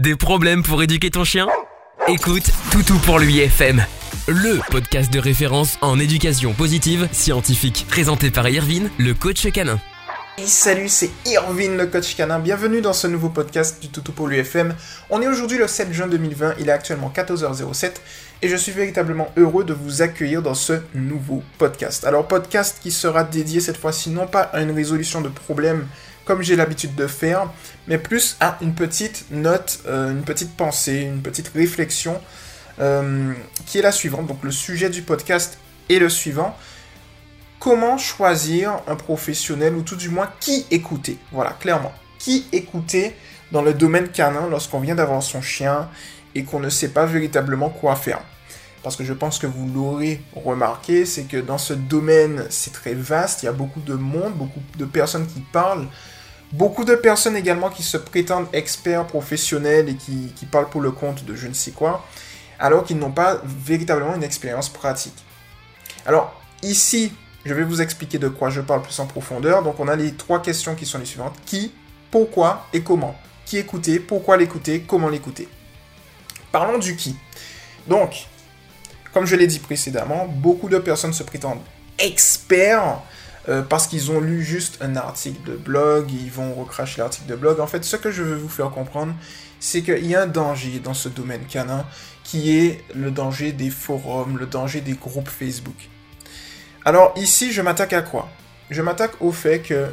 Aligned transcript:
Des 0.00 0.16
problèmes 0.16 0.62
pour 0.62 0.82
éduquer 0.82 1.10
ton 1.10 1.24
chien? 1.24 1.46
Écoute 2.08 2.50
Toutou 2.72 2.96
pour 3.00 3.18
lui 3.18 3.40
FM, 3.40 3.84
le 4.28 4.58
podcast 4.70 5.12
de 5.12 5.18
référence 5.18 5.76
en 5.82 5.98
éducation 5.98 6.54
positive 6.54 7.06
scientifique, 7.12 7.84
présenté 7.86 8.30
par 8.30 8.48
Irvine, 8.48 8.88
le 8.96 9.12
coach 9.12 9.46
canin. 9.52 9.78
Salut, 10.42 10.88
c'est 10.88 11.10
Irvine 11.26 11.76
le 11.76 11.86
coach 11.86 12.16
canin. 12.16 12.38
Bienvenue 12.38 12.80
dans 12.80 12.94
ce 12.94 13.08
nouveau 13.08 13.28
podcast 13.28 13.82
du 13.82 13.90
Toutou 13.90 14.12
pour 14.12 14.26
l'UFM. 14.26 14.74
On 15.10 15.20
est 15.20 15.28
aujourd'hui 15.28 15.58
le 15.58 15.66
7 15.66 15.92
juin 15.92 16.06
2020, 16.06 16.54
il 16.58 16.70
est 16.70 16.72
actuellement 16.72 17.12
14h07 17.14 17.92
et 18.40 18.48
je 18.48 18.56
suis 18.56 18.72
véritablement 18.72 19.30
heureux 19.36 19.64
de 19.64 19.74
vous 19.74 20.00
accueillir 20.00 20.40
dans 20.40 20.54
ce 20.54 20.80
nouveau 20.94 21.42
podcast. 21.58 22.06
Alors 22.06 22.26
podcast 22.26 22.78
qui 22.82 22.90
sera 22.90 23.22
dédié 23.22 23.60
cette 23.60 23.76
fois-ci 23.76 24.08
non 24.08 24.26
pas 24.26 24.40
à 24.40 24.62
une 24.62 24.70
résolution 24.70 25.20
de 25.20 25.28
problèmes 25.28 25.86
comme 26.30 26.42
j'ai 26.42 26.54
l'habitude 26.54 26.94
de 26.94 27.08
faire, 27.08 27.50
mais 27.88 27.98
plus 27.98 28.36
à 28.38 28.56
une 28.60 28.72
petite 28.72 29.24
note, 29.32 29.80
euh, 29.88 30.12
une 30.12 30.22
petite 30.22 30.56
pensée, 30.56 31.00
une 31.00 31.22
petite 31.22 31.48
réflexion 31.48 32.20
euh, 32.78 33.32
qui 33.66 33.78
est 33.78 33.82
la 33.82 33.90
suivante. 33.90 34.28
Donc 34.28 34.44
le 34.44 34.52
sujet 34.52 34.90
du 34.90 35.02
podcast 35.02 35.58
est 35.88 35.98
le 35.98 36.08
suivant. 36.08 36.56
Comment 37.58 37.98
choisir 37.98 38.78
un 38.86 38.94
professionnel 38.94 39.74
ou 39.74 39.82
tout 39.82 39.96
du 39.96 40.08
moins 40.08 40.30
qui 40.38 40.66
écouter? 40.70 41.18
Voilà, 41.32 41.50
clairement. 41.50 41.92
Qui 42.20 42.46
écouter 42.52 43.16
dans 43.50 43.62
le 43.62 43.74
domaine 43.74 44.06
canin 44.06 44.48
lorsqu'on 44.48 44.78
vient 44.78 44.94
d'avoir 44.94 45.24
son 45.24 45.42
chien 45.42 45.88
et 46.36 46.44
qu'on 46.44 46.60
ne 46.60 46.68
sait 46.68 46.90
pas 46.90 47.06
véritablement 47.06 47.70
quoi 47.70 47.96
faire? 47.96 48.20
Parce 48.84 48.94
que 48.94 49.02
je 49.02 49.14
pense 49.14 49.40
que 49.40 49.48
vous 49.48 49.68
l'aurez 49.68 50.22
remarqué, 50.36 51.06
c'est 51.06 51.24
que 51.24 51.38
dans 51.38 51.58
ce 51.58 51.74
domaine, 51.74 52.44
c'est 52.50 52.72
très 52.72 52.94
vaste, 52.94 53.42
il 53.42 53.46
y 53.46 53.48
a 53.48 53.52
beaucoup 53.52 53.80
de 53.80 53.94
monde, 53.94 54.34
beaucoup 54.34 54.62
de 54.78 54.84
personnes 54.84 55.26
qui 55.26 55.40
parlent, 55.40 55.88
beaucoup 56.52 56.84
de 56.84 56.94
personnes 56.94 57.36
également 57.36 57.70
qui 57.70 57.82
se 57.82 57.96
prétendent 57.96 58.48
experts 58.52 59.06
professionnels 59.06 59.88
et 59.88 59.94
qui, 59.94 60.46
parlent 60.46 60.68
pour 60.68 60.80
le 60.80 60.90
compte 60.90 61.24
de 61.24 61.34
je 61.34 61.46
ne 61.46 61.54
sais 61.54 61.70
quoi, 61.70 62.06
alors 62.58 62.84
qu'ils 62.84 62.98
n'ont 62.98 63.12
pas 63.12 63.40
véritablement 63.44 64.14
une 64.14 64.24
expérience 64.24 64.68
pratique. 64.68 65.24
Alors, 66.06 66.40
ici, 66.62 67.12
je 67.44 67.54
vais 67.54 67.62
vous 67.62 67.80
expliquer 67.80 68.18
de 68.18 68.28
quoi 68.28 68.50
je 68.50 68.60
parle 68.60 68.82
plus 68.82 68.98
en 69.00 69.06
profondeur. 69.06 69.62
Donc, 69.62 69.80
on 69.80 69.88
a 69.88 69.96
les 69.96 70.12
trois 70.12 70.42
questions 70.42 70.74
qui 70.74 70.86
sont 70.86 70.98
les 70.98 71.06
suivantes. 71.06 71.34
Qui, 71.46 71.72
pourquoi 72.10 72.66
et 72.72 72.82
comment? 72.82 73.14
Qui 73.46 73.58
écouter, 73.58 73.98
pourquoi 73.98 74.36
l'écouter, 74.36 74.84
comment 74.86 75.08
l'écouter? 75.08 75.48
Parlons 76.52 76.78
du 76.78 76.96
qui. 76.96 77.16
Donc, 77.86 78.26
comme 79.12 79.26
je 79.26 79.36
l'ai 79.36 79.46
dit 79.46 79.58
précédemment, 79.58 80.26
beaucoup 80.26 80.68
de 80.68 80.78
personnes 80.78 81.12
se 81.12 81.22
prétendent 81.22 81.60
experts 81.98 83.00
euh, 83.48 83.62
parce 83.62 83.86
qu'ils 83.86 84.10
ont 84.10 84.20
lu 84.20 84.44
juste 84.44 84.78
un 84.82 84.96
article 84.96 85.50
de 85.50 85.56
blog, 85.56 86.10
ils 86.12 86.30
vont 86.30 86.54
recracher 86.54 87.00
l'article 87.00 87.28
de 87.28 87.36
blog. 87.36 87.60
En 87.60 87.66
fait, 87.66 87.84
ce 87.84 87.96
que 87.96 88.10
je 88.10 88.22
veux 88.22 88.36
vous 88.36 88.48
faire 88.48 88.70
comprendre, 88.70 89.14
c'est 89.58 89.82
qu'il 89.82 90.06
y 90.06 90.14
a 90.14 90.22
un 90.22 90.26
danger 90.26 90.78
dans 90.78 90.94
ce 90.94 91.08
domaine 91.08 91.44
canin 91.46 91.86
qui 92.22 92.56
est 92.56 92.84
le 92.94 93.10
danger 93.10 93.52
des 93.52 93.70
forums, 93.70 94.38
le 94.38 94.46
danger 94.46 94.80
des 94.80 94.92
groupes 94.92 95.28
Facebook. 95.28 95.88
Alors 96.84 97.12
ici, 97.16 97.52
je 97.52 97.62
m'attaque 97.62 97.92
à 97.92 98.02
quoi? 98.02 98.28
Je 98.70 98.82
m'attaque 98.82 99.20
au 99.20 99.32
fait 99.32 99.60
que 99.60 99.88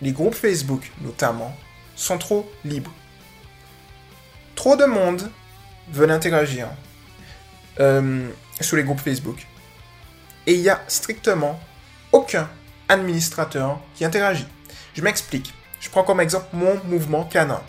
les 0.00 0.12
groupes 0.12 0.34
Facebook, 0.34 0.90
notamment, 1.00 1.56
sont 1.94 2.18
trop 2.18 2.50
libres. 2.64 2.92
Trop 4.54 4.76
de 4.76 4.84
monde 4.84 5.30
veulent 5.90 6.10
interagir. 6.10 6.68
Euh, 7.80 8.28
les 8.72 8.84
groupes 8.84 9.00
Facebook. 9.00 9.46
Et 10.46 10.54
il 10.54 10.62
n'y 10.62 10.68
a 10.68 10.82
strictement 10.88 11.60
aucun 12.12 12.48
administrateur 12.88 13.80
qui 13.94 14.04
interagit. 14.04 14.46
Je 14.94 15.02
m'explique. 15.02 15.52
Je 15.80 15.90
prends 15.90 16.02
comme 16.02 16.20
exemple 16.20 16.46
mon 16.52 16.80
mouvement 16.84 17.24
canin. 17.24 17.60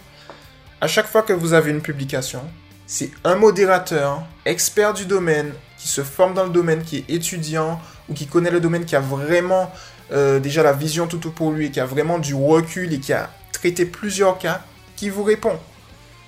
À 0.80 0.88
chaque 0.88 1.08
fois 1.08 1.24
que 1.24 1.34
vous 1.34 1.54
avez 1.54 1.72
une 1.72 1.82
publication, 1.82 2.42
c'est 2.86 3.12
un 3.24 3.36
modérateur, 3.36 4.24
expert 4.46 4.94
du 4.94 5.06
domaine, 5.06 5.52
qui 5.78 5.88
se 5.88 6.04
forme 6.04 6.34
dans 6.34 6.46
le 6.46 6.50
domaine, 6.50 6.84
qui 6.84 6.98
est 6.98 7.10
étudiant 7.10 7.82
ou 8.10 8.14
qui 8.14 8.28
connaît 8.28 8.52
le 8.52 8.60
domaine, 8.60 8.86
qui 8.86 8.96
a 8.96 9.00
vraiment 9.00 9.72
euh, 10.12 10.40
déjà 10.40 10.64
la 10.64 10.74
vision 10.74 11.08
tout 11.08 11.20
pour 11.32 11.52
lui, 11.52 11.66
et 11.66 11.72
qui 11.72 11.80
a 11.80 11.86
vraiment 11.86 12.18
du 12.18 12.34
recul 12.34 12.94
et 12.94 13.00
qui 13.00 13.12
a 13.14 13.30
traité 13.52 13.86
plusieurs 13.86 14.38
cas, 14.38 14.62
qui 14.96 15.10
vous 15.10 15.24
répond. 15.24 15.60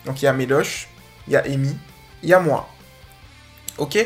Donc 0.05 0.21
il 0.21 0.25
y 0.25 0.27
a 0.27 0.33
Méloche, 0.33 0.89
il 1.27 1.33
y 1.33 1.35
a 1.37 1.43
Amy, 1.45 1.75
il 2.23 2.29
y 2.29 2.33
a 2.33 2.39
moi. 2.39 2.67
Ok? 3.77 3.97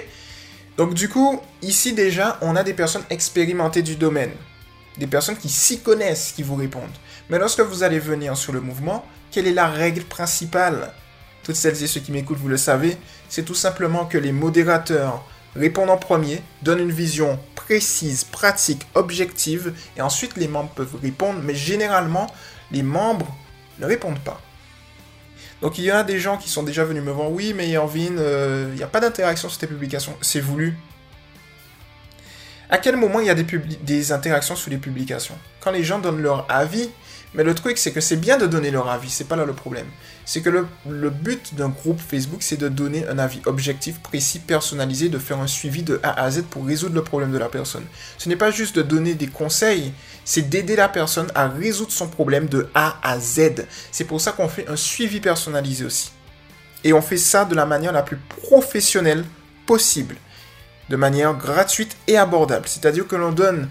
Donc 0.77 0.93
du 0.93 1.09
coup, 1.09 1.41
ici 1.61 1.93
déjà, 1.93 2.37
on 2.41 2.55
a 2.55 2.63
des 2.63 2.73
personnes 2.73 3.03
expérimentées 3.09 3.81
du 3.81 3.95
domaine. 3.95 4.31
Des 4.97 5.07
personnes 5.07 5.37
qui 5.37 5.49
s'y 5.49 5.79
connaissent, 5.79 6.33
qui 6.35 6.43
vous 6.43 6.55
répondent. 6.55 6.83
Mais 7.29 7.39
lorsque 7.39 7.61
vous 7.61 7.83
allez 7.83 7.99
venir 7.99 8.37
sur 8.37 8.53
le 8.53 8.61
mouvement, 8.61 9.05
quelle 9.31 9.47
est 9.47 9.53
la 9.53 9.67
règle 9.67 10.03
principale? 10.03 10.93
Toutes 11.43 11.55
celles 11.55 11.81
et 11.83 11.87
ceux 11.87 11.99
qui 11.99 12.11
m'écoutent, 12.11 12.37
vous 12.37 12.47
le 12.47 12.57
savez, 12.57 12.97
c'est 13.27 13.43
tout 13.43 13.55
simplement 13.55 14.05
que 14.05 14.17
les 14.17 14.31
modérateurs 14.31 15.25
répondent 15.55 15.89
en 15.89 15.97
premier, 15.97 16.41
donnent 16.61 16.79
une 16.79 16.91
vision 16.91 17.39
précise, 17.55 18.23
pratique, 18.23 18.85
objective, 18.93 19.73
et 19.97 20.01
ensuite 20.01 20.37
les 20.37 20.47
membres 20.47 20.71
peuvent 20.75 20.95
répondre, 21.01 21.39
mais 21.43 21.55
généralement, 21.55 22.27
les 22.71 22.83
membres 22.83 23.35
ne 23.79 23.85
répondent 23.85 24.19
pas. 24.19 24.41
Donc 25.61 25.77
il 25.77 25.85
y 25.85 25.91
a 25.91 26.03
des 26.03 26.19
gens 26.19 26.37
qui 26.37 26.49
sont 26.49 26.63
déjà 26.63 26.83
venus 26.83 27.03
me 27.03 27.11
voir, 27.11 27.31
oui, 27.31 27.53
mais 27.55 27.69
Irvine, 27.69 28.17
euh, 28.19 28.67
il 28.73 28.75
n'y 28.75 28.83
a 28.83 28.87
pas 28.87 28.99
d'interaction 28.99 29.47
sur 29.47 29.57
tes 29.57 29.67
publications, 29.67 30.13
c'est 30.21 30.41
voulu. 30.41 30.77
À 32.73 32.79
quel 32.79 32.95
moment 32.95 33.19
il 33.19 33.27
y 33.27 33.29
a 33.29 33.35
des, 33.35 34.11
interactions 34.11 34.55
sur 34.55 34.71
les 34.71 34.79
publications? 34.79 35.37
Quand 35.59 35.69
les 35.69 35.83
gens 35.83 35.99
donnent 35.99 36.23
leur 36.23 36.47
avis, 36.49 36.89
mais 37.35 37.43
le 37.43 37.53
truc, 37.53 37.77
c'est 37.77 37.91
que 37.91 38.01
c'est 38.01 38.15
bien 38.15 38.39
de 38.39 38.47
donner 38.47 38.71
leur 38.71 38.89
avis, 38.89 39.11
c'est 39.11 39.27
pas 39.27 39.35
là 39.35 39.45
le 39.45 39.53
problème. 39.53 39.85
C'est 40.25 40.41
que 40.41 40.49
le, 40.49 41.09
but 41.11 41.53
d'un 41.53 41.69
groupe 41.69 41.99
Facebook, 42.01 42.41
c'est 42.41 42.57
de 42.57 42.69
donner 42.69 43.07
un 43.07 43.19
avis 43.19 43.41
objectif, 43.45 43.99
précis, 43.99 44.39
personnalisé, 44.39 45.09
de 45.09 45.19
faire 45.19 45.37
un 45.37 45.45
suivi 45.45 45.83
de 45.83 45.99
A 46.01 46.19
à 46.19 46.31
Z 46.31 46.45
pour 46.49 46.65
résoudre 46.65 46.95
le 46.95 47.03
problème 47.03 47.31
de 47.31 47.37
la 47.37 47.47
personne. 47.47 47.85
Ce 48.17 48.27
n'est 48.27 48.35
pas 48.35 48.49
juste 48.49 48.75
de 48.75 48.81
donner 48.81 49.13
des 49.13 49.27
conseils, 49.27 49.93
c'est 50.25 50.49
d'aider 50.49 50.75
la 50.75 50.89
personne 50.89 51.27
à 51.35 51.47
résoudre 51.49 51.91
son 51.91 52.07
problème 52.07 52.47
de 52.47 52.69
A 52.73 52.97
à 53.03 53.19
Z. 53.19 53.67
C'est 53.91 54.05
pour 54.05 54.19
ça 54.19 54.31
qu'on 54.31 54.49
fait 54.49 54.67
un 54.67 54.77
suivi 54.77 55.19
personnalisé 55.19 55.85
aussi. 55.85 56.11
Et 56.83 56.91
on 56.91 57.03
fait 57.03 57.17
ça 57.17 57.45
de 57.45 57.53
la 57.53 57.67
manière 57.67 57.91
la 57.91 58.01
plus 58.01 58.17
professionnelle 58.17 59.23
possible, 59.67 60.15
de 60.89 60.95
manière 60.95 61.33
gratuite 61.33 61.95
et 62.07 62.17
abordable. 62.17 62.67
C'est-à-dire 62.67 63.07
que 63.07 63.15
l'on 63.15 63.31
donne, 63.31 63.69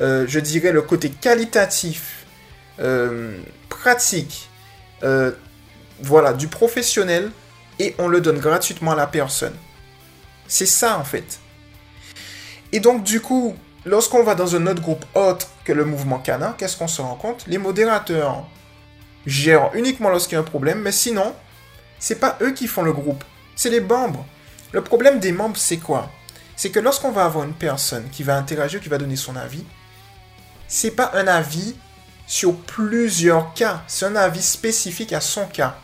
euh, 0.00 0.24
je 0.28 0.40
dirais, 0.40 0.72
le 0.72 0.82
côté 0.82 1.10
qualitatif 1.10 2.26
euh, 2.80 3.38
pratique, 3.68 4.48
euh, 5.02 5.32
voilà, 6.02 6.32
du 6.32 6.48
professionnel 6.48 7.30
et 7.78 7.94
on 7.98 8.08
le 8.08 8.20
donne 8.20 8.38
gratuitement 8.38 8.92
à 8.92 8.96
la 8.96 9.06
personne. 9.06 9.54
C'est 10.46 10.66
ça 10.66 10.98
en 10.98 11.04
fait. 11.04 11.38
Et 12.72 12.80
donc 12.80 13.02
du 13.02 13.20
coup, 13.20 13.56
lorsqu'on 13.84 14.22
va 14.22 14.34
dans 14.34 14.54
un 14.56 14.66
autre 14.66 14.82
groupe 14.82 15.04
autre 15.14 15.48
que 15.64 15.72
le 15.72 15.84
mouvement 15.84 16.18
canin, 16.18 16.54
qu'est-ce 16.58 16.76
qu'on 16.76 16.88
se 16.88 17.00
rend 17.02 17.14
compte? 17.14 17.44
Les 17.46 17.58
modérateurs 17.58 18.46
gèrent 19.26 19.70
uniquement 19.74 20.08
lorsqu'il 20.08 20.34
y 20.34 20.36
a 20.36 20.40
un 20.40 20.44
problème, 20.44 20.80
mais 20.80 20.92
sinon, 20.92 21.34
c'est 21.98 22.18
pas 22.18 22.38
eux 22.40 22.52
qui 22.52 22.66
font 22.66 22.82
le 22.82 22.92
groupe, 22.92 23.22
c'est 23.56 23.70
les 23.70 23.80
membres. 23.80 24.26
Le 24.72 24.82
problème 24.82 25.18
des 25.18 25.32
membres, 25.32 25.56
c'est 25.56 25.78
quoi? 25.78 26.10
C'est 26.60 26.68
que 26.68 26.78
lorsqu'on 26.78 27.10
va 27.10 27.24
avoir 27.24 27.46
une 27.46 27.54
personne 27.54 28.04
qui 28.12 28.22
va 28.22 28.36
interagir, 28.36 28.82
qui 28.82 28.90
va 28.90 28.98
donner 28.98 29.16
son 29.16 29.34
avis, 29.34 29.64
c'est 30.68 30.90
pas 30.90 31.10
un 31.14 31.26
avis 31.26 31.74
sur 32.26 32.54
plusieurs 32.54 33.54
cas. 33.54 33.82
C'est 33.86 34.04
un 34.04 34.14
avis 34.14 34.42
spécifique 34.42 35.14
à 35.14 35.22
son 35.22 35.46
cas. 35.46 35.78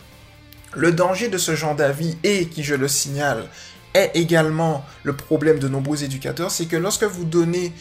Le 0.75 0.93
danger 0.93 1.29
de 1.29 1.39
ce 1.39 1.55
genre 1.55 1.77
d'avis, 1.77 2.19
et 2.25 2.49
qui 2.49 2.63
je 2.63 2.75
le 2.75 2.89
signale, 2.89 3.49
est 3.95 4.11
également 4.13 4.85
le 5.03 5.17
problème 5.17 5.59
de 5.59 5.67
nombreux 5.67 6.05
éducateurs, 6.05 6.51
c'est 6.51 6.67
que 6.67 6.77
lorsque 6.77 7.05
vous 7.05 7.25
donnez 7.25 7.73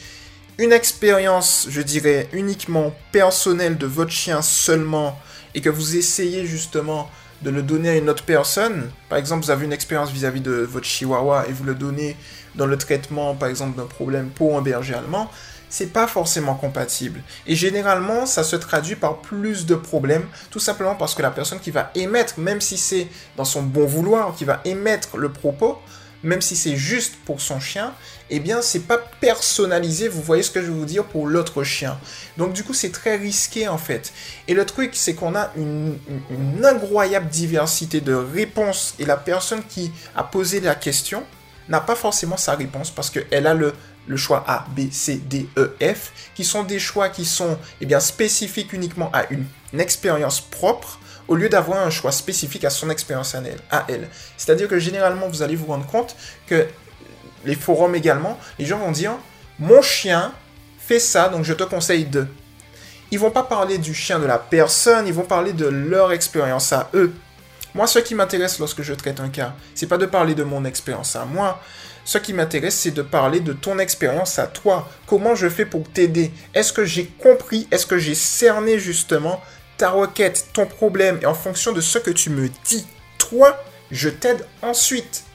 une 0.58 0.72
expérience, 0.72 1.68
je 1.70 1.82
dirais, 1.82 2.30
uniquement 2.32 2.96
personnelle 3.12 3.78
de 3.78 3.88
votre 3.88 4.12
chien 4.12 4.42
seulement, 4.42 5.20
et 5.54 5.60
que 5.60 5.70
vous 5.70 5.98
essayez 5.98 6.46
justement 6.46 7.12
de 7.42 7.50
le 7.50 7.62
donner 7.62 7.90
à 7.90 7.96
une 7.98 8.10
autre 8.10 8.24
personne, 8.24 8.90
par 9.10 9.18
exemple 9.18 9.44
vous 9.44 9.52
avez 9.52 9.66
une 9.66 9.74
expérience 9.74 10.12
vis-à-vis 10.12 10.40
de 10.40 10.54
votre 10.54 10.86
chihuahua 10.86 11.46
et 11.50 11.52
vous 11.52 11.66
le 11.66 11.76
donnez 11.76 12.16
dans 12.56 12.66
le 12.66 12.78
traitement 12.78 13.36
par 13.36 13.50
exemple 13.50 13.78
d'un 13.78 13.86
problème 13.86 14.30
pour 14.30 14.58
un 14.58 14.62
berger 14.62 14.94
allemand, 14.94 15.30
c'est 15.70 15.92
pas 15.92 16.08
forcément 16.08 16.56
compatible. 16.56 17.22
Et 17.48 17.56
généralement, 17.56 18.26
ça 18.26 18.44
se 18.44 18.56
traduit 18.56 18.96
par 18.96 19.18
plus 19.18 19.66
de 19.66 19.76
problèmes, 19.76 20.26
tout 20.50 20.60
simplement 20.60 20.96
parce 20.96 21.16
que 21.16 21.22
la 21.22 21.32
personne 21.32 21.60
qui 21.60 21.72
va 21.72 21.92
émettre, 21.96 22.40
même 22.40 22.62
si 22.62 22.78
c'est 22.78 23.08
dans 23.36 23.46
son 23.46 23.64
bon 23.64 23.86
vouloir, 23.86 24.34
qui 24.36 24.46
va 24.46 24.62
émettre 24.64 25.18
le 25.18 25.32
propos, 25.32 25.80
même 26.24 26.42
si 26.42 26.56
c'est 26.56 26.76
juste 26.76 27.16
pour 27.26 27.40
son 27.40 27.60
chien, 27.60 27.94
eh 28.30 28.40
bien, 28.40 28.62
c'est 28.62 28.88
pas 28.88 28.98
personnalisé, 28.98 30.08
vous 30.08 30.22
voyez 30.22 30.44
ce 30.44 30.50
que 30.50 30.62
je 30.62 30.68
veux 30.68 30.74
vous 30.80 30.86
dire, 30.86 31.04
pour 31.04 31.28
l'autre 31.28 31.64
chien. 31.64 32.00
Donc, 32.38 32.54
du 32.54 32.64
coup, 32.64 32.74
c'est 32.74 32.92
très 32.92 33.16
risqué, 33.16 33.68
en 33.68 33.78
fait. 33.78 34.12
Et 34.48 34.54
le 34.54 34.66
truc, 34.66 34.92
c'est 34.94 35.14
qu'on 35.14 35.36
a 35.36 35.52
une, 35.56 35.98
une, 36.32 36.66
incroyable 36.66 37.28
diversité 37.28 38.02
de 38.02 38.14
réponses, 38.14 38.96
et 38.98 39.06
la 39.06 39.18
personne 39.18 39.62
qui 39.64 39.92
a 40.16 40.24
posé 40.24 40.60
la 40.62 40.74
question 40.74 41.24
n'a 41.70 41.80
pas 41.80 41.96
forcément 41.96 42.38
sa 42.38 42.56
réponse 42.56 42.92
parce 42.92 43.10
qu'elle 43.10 43.48
a 43.48 43.54
le 43.54 43.74
choix 44.18 44.44
A, 44.48 44.66
B, 44.76 44.92
C, 44.92 45.18
D, 45.18 45.48
E, 45.58 45.76
F, 45.82 46.12
qui 46.36 46.44
sont 46.44 46.64
des 46.64 46.80
choix 46.80 47.10
qui 47.10 47.26
sont 47.26 47.58
eh 47.82 48.00
spécifiques 48.00 48.74
uniquement 48.74 49.10
à 49.14 49.26
une, 49.32 49.46
expérience 49.78 50.40
propre 50.40 51.00
au 51.28 51.36
lieu 51.36 51.50
d'avoir 51.50 51.86
un 51.86 51.90
choix 51.90 52.14
spécifique 52.14 52.64
à 52.64 52.70
son 52.70 52.90
expérience 52.90 53.36
à 53.36 53.40
elle. 53.40 53.60
À 53.70 53.86
elle. 53.90 54.08
C'est-à-dire 54.38 54.70
que 54.70 54.80
généralement, 54.80 55.28
vous 55.28 55.42
allez 55.42 55.58
vous 55.58 55.66
rendre 55.66 55.86
compte 55.86 56.16
que 56.48 56.66
les 57.44 57.56
forums 57.56 57.94
également, 57.94 58.40
les 58.58 58.66
gens 58.66 58.78
vont 58.78 58.92
dire 58.92 59.12
Mon 59.60 59.82
chien 59.82 60.32
fait 60.80 61.00
ça, 61.00 61.28
donc 61.28 61.44
je 61.44 61.54
te 61.54 61.64
conseille 61.64 62.06
de. 62.06 62.28
Ils 63.12 63.20
vont 63.20 63.32
pas 63.32 63.44
parler 63.44 63.78
du 63.78 63.94
chien 63.94 64.20
de 64.20 64.26
la 64.26 64.38
personne, 64.38 65.08
ils 65.08 65.14
vont 65.14 65.26
parler 65.26 65.54
de 65.54 65.68
leur 65.68 66.12
expérience 66.12 66.72
à 66.74 66.90
eux. 66.94 67.14
Moi, 67.76 67.88
ce 67.88 68.00
qui 68.00 68.16
m'intéresse 68.16 68.58
lorsque 68.60 68.84
je 68.84 68.94
traite 68.94 69.20
un 69.20 69.28
cas, 69.28 69.54
c'est 69.74 69.88
pas 69.88 69.98
de 69.98 70.06
parler 70.06 70.34
de 70.34 70.46
mon 70.46 70.64
expérience 70.64 71.18
à 71.18 71.26
moi. 71.26 71.62
Ce 72.06 72.18
qui 72.18 72.32
m'intéresse, 72.32 72.76
c'est 72.76 72.92
de 72.92 73.02
parler 73.02 73.42
de 73.42 73.52
ton 73.52 73.80
expérience 73.80 74.40
à 74.40 74.48
toi. 74.48 74.88
Comment 75.08 75.36
je 75.36 75.50
fais 75.50 75.66
pour 75.66 75.84
t'aider? 75.84 76.32
Est-ce 76.54 76.72
que 76.72 76.86
j'ai 76.86 77.06
compris? 77.06 77.68
Est-ce 77.72 77.86
que 77.86 77.98
j'ai 77.98 78.16
cerné 78.16 78.80
justement 78.80 79.42
ta 79.78 79.90
requête, 79.90 80.48
ton 80.54 80.66
problème? 80.66 81.20
Et 81.22 81.26
en 81.26 81.34
fonction 81.34 81.74
de 81.74 81.82
ce 81.82 81.98
que 81.98 82.12
tu 82.12 82.30
me 82.30 82.48
dis, 82.64 82.88
toi, 83.18 83.62
je 83.92 84.08
t'aide 84.08 84.46
ensuite. 84.62 85.26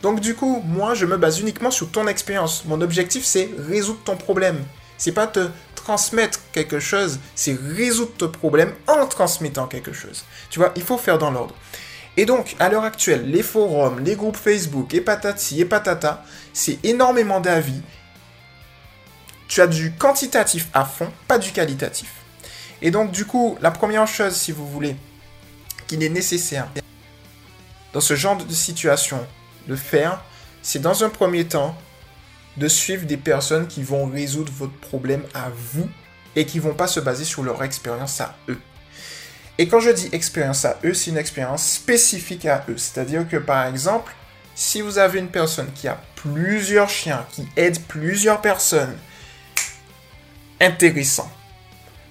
Donc 0.00 0.20
du 0.20 0.34
coup, 0.34 0.62
moi, 0.64 0.94
je 0.94 1.04
me 1.04 1.18
base 1.18 1.40
uniquement 1.40 1.70
sur 1.70 1.90
ton 1.90 2.08
expérience. 2.08 2.64
Mon 2.64 2.80
objectif, 2.80 3.26
c'est 3.26 3.50
résoudre 3.58 4.00
ton 4.06 4.16
problème. 4.16 4.64
C'est 4.96 5.12
pas 5.12 5.26
te 5.26 5.50
transmettre 5.86 6.40
quelque 6.50 6.80
chose, 6.80 7.20
c'est 7.36 7.56
résoudre 7.56 8.10
ton 8.18 8.28
problème 8.28 8.74
en 8.88 9.06
transmettant 9.06 9.68
quelque 9.68 9.92
chose. 9.92 10.24
Tu 10.50 10.58
vois, 10.58 10.72
il 10.74 10.82
faut 10.82 10.98
faire 10.98 11.16
dans 11.16 11.30
l'ordre. 11.30 11.54
Et 12.16 12.26
donc, 12.26 12.56
à 12.58 12.68
l'heure 12.68 12.82
actuelle, 12.82 13.30
les 13.30 13.44
forums, 13.44 14.00
les 14.00 14.16
groupes 14.16 14.36
Facebook, 14.36 14.94
et 14.94 15.00
patati 15.00 15.60
et 15.60 15.64
patata, 15.64 16.24
c'est 16.52 16.84
énormément 16.84 17.38
d'avis. 17.38 17.82
Tu 19.46 19.60
as 19.60 19.68
du 19.68 19.92
quantitatif 19.92 20.66
à 20.74 20.84
fond, 20.84 21.12
pas 21.28 21.38
du 21.38 21.52
qualitatif. 21.52 22.12
Et 22.82 22.90
donc, 22.90 23.12
du 23.12 23.24
coup, 23.24 23.56
la 23.60 23.70
première 23.70 24.08
chose, 24.08 24.34
si 24.34 24.50
vous 24.50 24.66
voulez, 24.66 24.96
qu'il 25.86 26.02
est 26.02 26.08
nécessaire 26.08 26.66
dans 27.92 28.00
ce 28.00 28.16
genre 28.16 28.36
de 28.36 28.52
situation 28.52 29.24
de 29.68 29.76
faire, 29.76 30.20
c'est 30.62 30.80
dans 30.80 31.04
un 31.04 31.10
premier 31.10 31.44
temps 31.44 31.78
de 32.56 32.68
suivre 32.68 33.06
des 33.06 33.16
personnes 33.16 33.66
qui 33.66 33.82
vont 33.82 34.06
résoudre 34.06 34.52
votre 34.52 34.76
problème 34.78 35.22
à 35.34 35.50
vous 35.54 35.88
et 36.34 36.46
qui 36.46 36.58
vont 36.58 36.74
pas 36.74 36.86
se 36.86 37.00
baser 37.00 37.24
sur 37.24 37.42
leur 37.42 37.62
expérience 37.62 38.20
à 38.20 38.36
eux. 38.48 38.60
Et 39.58 39.68
quand 39.68 39.80
je 39.80 39.90
dis 39.90 40.08
expérience 40.12 40.64
à 40.64 40.78
eux, 40.84 40.92
c'est 40.92 41.10
une 41.10 41.16
expérience 41.16 41.66
spécifique 41.66 42.44
à 42.44 42.64
eux. 42.68 42.76
C'est-à-dire 42.76 43.26
que 43.28 43.36
par 43.36 43.66
exemple, 43.66 44.14
si 44.54 44.80
vous 44.80 44.98
avez 44.98 45.18
une 45.18 45.28
personne 45.28 45.70
qui 45.74 45.88
a 45.88 46.00
plusieurs 46.16 46.88
chiens, 46.88 47.26
qui 47.30 47.46
aide 47.56 47.80
plusieurs 47.86 48.40
personnes, 48.40 48.96
intéressant. 50.60 51.30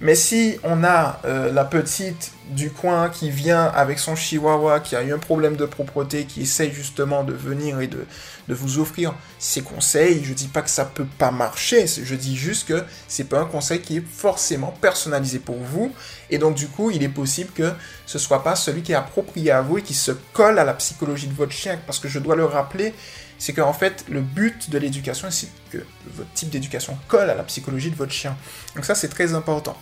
Mais 0.01 0.15
si 0.15 0.57
on 0.63 0.83
a 0.83 1.19
euh, 1.23 1.51
la 1.53 1.63
petite 1.63 2.33
du 2.49 2.69
coin 2.69 3.09
qui 3.09 3.29
vient 3.29 3.63
avec 3.63 3.97
son 3.97 4.15
chihuahua, 4.15 4.81
qui 4.81 4.95
a 4.95 5.01
eu 5.01 5.13
un 5.13 5.17
problème 5.17 5.55
de 5.55 5.65
propreté, 5.65 6.25
qui 6.25 6.41
essaye 6.41 6.71
justement 6.71 7.23
de 7.23 7.33
venir 7.33 7.79
et 7.79 7.87
de, 7.87 8.05
vous 8.49 8.77
offrir 8.77 9.15
ses 9.39 9.61
conseils, 9.61 10.23
je 10.23 10.33
dis 10.33 10.47
pas 10.47 10.61
que 10.61 10.69
ça 10.69 10.85
peut 10.85 11.07
pas 11.17 11.31
marcher, 11.31 11.87
je 11.87 12.15
dis 12.15 12.35
juste 12.35 12.67
que 12.67 12.83
c'est 13.07 13.23
pas 13.23 13.39
un 13.39 13.45
conseil 13.45 13.81
qui 13.81 13.97
est 13.97 14.03
forcément 14.07 14.71
personnalisé 14.79 15.39
pour 15.39 15.57
vous, 15.57 15.91
et 16.29 16.37
donc 16.37 16.53
du 16.53 16.67
coup 16.67 16.91
il 16.91 17.01
est 17.01 17.09
possible 17.09 17.49
que 17.55 17.71
ce 18.05 18.19
soit 18.19 18.43
pas 18.43 18.55
celui 18.55 18.83
qui 18.83 18.91
est 18.91 18.95
approprié 18.95 19.49
à 19.49 19.61
vous 19.61 19.79
et 19.79 19.81
qui 19.81 19.95
se 19.95 20.11
colle 20.33 20.59
à 20.59 20.63
la 20.63 20.75
psychologie 20.75 21.27
de 21.27 21.33
votre 21.33 21.53
chien, 21.53 21.79
parce 21.87 21.97
que 21.97 22.07
je 22.07 22.19
dois 22.19 22.35
le 22.35 22.45
rappeler, 22.45 22.93
c'est 23.37 23.53
qu'en 23.53 23.73
fait, 23.73 24.05
le 24.09 24.21
but 24.21 24.69
de 24.69 24.77
l'éducation, 24.77 25.29
c'est 25.29 25.49
que 25.71 25.79
votre 26.13 26.31
type 26.33 26.49
d'éducation 26.49 26.97
colle 27.07 27.29
à 27.29 27.35
la 27.35 27.43
psychologie 27.43 27.91
de 27.91 27.95
votre 27.95 28.11
chien. 28.11 28.35
Donc 28.75 28.85
ça, 28.85 28.95
c'est 28.95 29.09
très 29.09 29.33
important. 29.33 29.77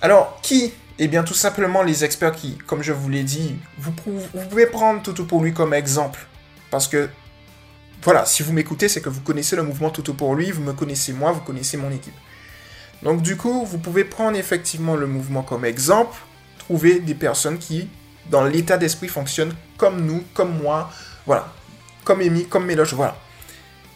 Alors, 0.00 0.38
qui 0.42 0.72
Eh 0.98 1.08
bien, 1.08 1.22
tout 1.22 1.34
simplement 1.34 1.82
les 1.82 2.04
experts 2.04 2.32
qui, 2.32 2.58
comme 2.66 2.82
je 2.82 2.92
vous 2.92 3.08
l'ai 3.08 3.22
dit, 3.22 3.56
vous, 3.78 3.92
pouvez 3.92 4.66
prendre 4.66 5.02
Toto 5.02 5.24
pour 5.24 5.42
lui 5.42 5.54
comme 5.54 5.72
exemple. 5.72 6.26
Parce 6.70 6.88
que, 6.88 7.08
voilà, 8.02 8.26
si 8.26 8.42
vous 8.42 8.52
m'écoutez, 8.52 8.88
c'est 8.88 9.00
que 9.00 9.08
vous 9.08 9.20
connaissez 9.20 9.56
le 9.56 9.62
mouvement 9.62 9.90
Toto 9.90 10.12
pour 10.12 10.34
lui, 10.34 10.50
vous 10.50 10.62
me 10.62 10.72
connaissez 10.72 11.12
moi, 11.12 11.32
vous 11.32 11.40
connaissez 11.40 11.76
mon 11.76 11.90
équipe. 11.90 12.14
Donc, 13.02 13.22
du 13.22 13.36
coup, 13.36 13.64
vous 13.64 13.78
pouvez 13.78 14.04
prendre 14.04 14.36
effectivement 14.36 14.94
le 14.94 15.06
mouvement 15.06 15.42
comme 15.42 15.64
exemple, 15.64 16.18
trouver 16.58 17.00
des 17.00 17.14
personnes 17.14 17.58
qui, 17.58 17.88
dans 18.30 18.44
l'état 18.44 18.76
d'esprit, 18.76 19.08
fonctionnent 19.08 19.54
comme 19.76 20.04
nous, 20.04 20.22
comme 20.34 20.60
moi. 20.62 20.90
Voilà, 21.26 21.52
comme 22.04 22.20
Amy, 22.20 22.46
comme 22.46 22.66
Méloche, 22.66 22.94
voilà. 22.94 23.16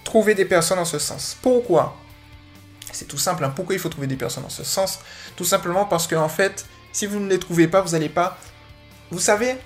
Trouver 0.05 0.35
des 0.35 0.45
personnes 0.45 0.79
en 0.79 0.85
ce 0.85 0.99
sens. 0.99 1.37
Pourquoi? 1.43 1.97
C'est 2.93 3.07
tout 3.07 3.19
simple. 3.19 3.45
Hein. 3.45 3.53
Pourquoi 3.55 3.75
il 3.75 3.79
faut 3.79 3.89
trouver 3.89 4.07
des 4.07 4.17
personnes 4.17 4.45
en 4.45 4.51
ce 4.51 4.65
sens? 4.65 5.01
Tout 5.35 5.45
simplement 5.45 5.85
parce 5.85 6.07
qu'en 6.07 6.23
en 6.23 6.29
fait, 6.29 6.67
si 6.93 7.07
vous 7.07 7.21
ne 7.21 7.29
les 7.29 7.39
trouvez 7.39 7.69
pas, 7.69 7.81
vous 7.81 7.91
n'allez 7.91 8.09
pas... 8.09 8.39
Vous 9.11 9.21
savez, 9.21 9.57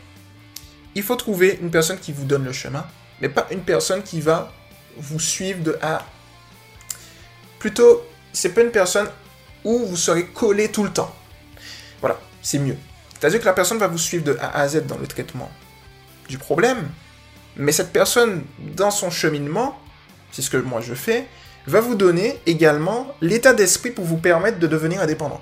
il 0.95 1.03
faut 1.03 1.17
trouver 1.17 1.59
une 1.63 1.71
personne 1.71 1.99
qui 1.99 2.13
vous 2.13 2.25
donne 2.25 2.45
le 2.45 2.53
chemin, 2.53 2.87
mais 3.21 3.29
pas 3.29 3.47
une 3.51 3.63
personne 3.63 4.03
qui 4.03 4.21
va 4.21 4.53
vous 4.97 5.21
suivre 5.21 5.63
de 5.63 5.79
A. 5.83 6.05
Plutôt, 7.59 8.05
c'est 8.33 8.51
pas 8.51 8.63
une 8.63 8.71
personne 8.71 9.09
où 9.65 9.79
vous 9.87 9.97
serez 9.97 10.27
collé 10.27 10.71
tout 10.71 10.83
le 10.83 10.93
temps. 10.93 11.15
Voilà, 12.01 12.19
c'est 12.43 12.59
mieux. 12.59 12.77
C'est-à-dire 13.19 13.41
que 13.41 13.45
la 13.45 13.53
personne 13.53 13.79
va 13.79 13.87
vous 13.87 13.99
suivre 13.99 14.25
de 14.25 14.37
A 14.41 14.59
à 14.59 14.69
Z 14.69 14.87
dans 14.87 14.97
le 14.97 15.07
traitement 15.07 15.51
du 16.29 16.39
problème, 16.39 16.89
mais 17.57 17.73
cette 17.73 17.93
personne, 17.93 18.45
dans 18.59 18.91
son 18.91 19.11
cheminement, 19.11 19.79
c'est 20.33 20.43
ce 20.43 20.51
que 20.51 20.57
moi 20.57 20.81
je 20.81 20.95
fais, 20.95 21.27
va 21.67 21.81
vous 21.81 21.95
donner 21.95 22.39
également 22.47 23.15
l'état 23.21 23.53
d'esprit 23.53 23.91
pour 23.91 24.05
vous 24.05 24.17
permettre 24.17 24.59
de 24.59 24.67
devenir 24.67 25.01
indépendant. 25.01 25.41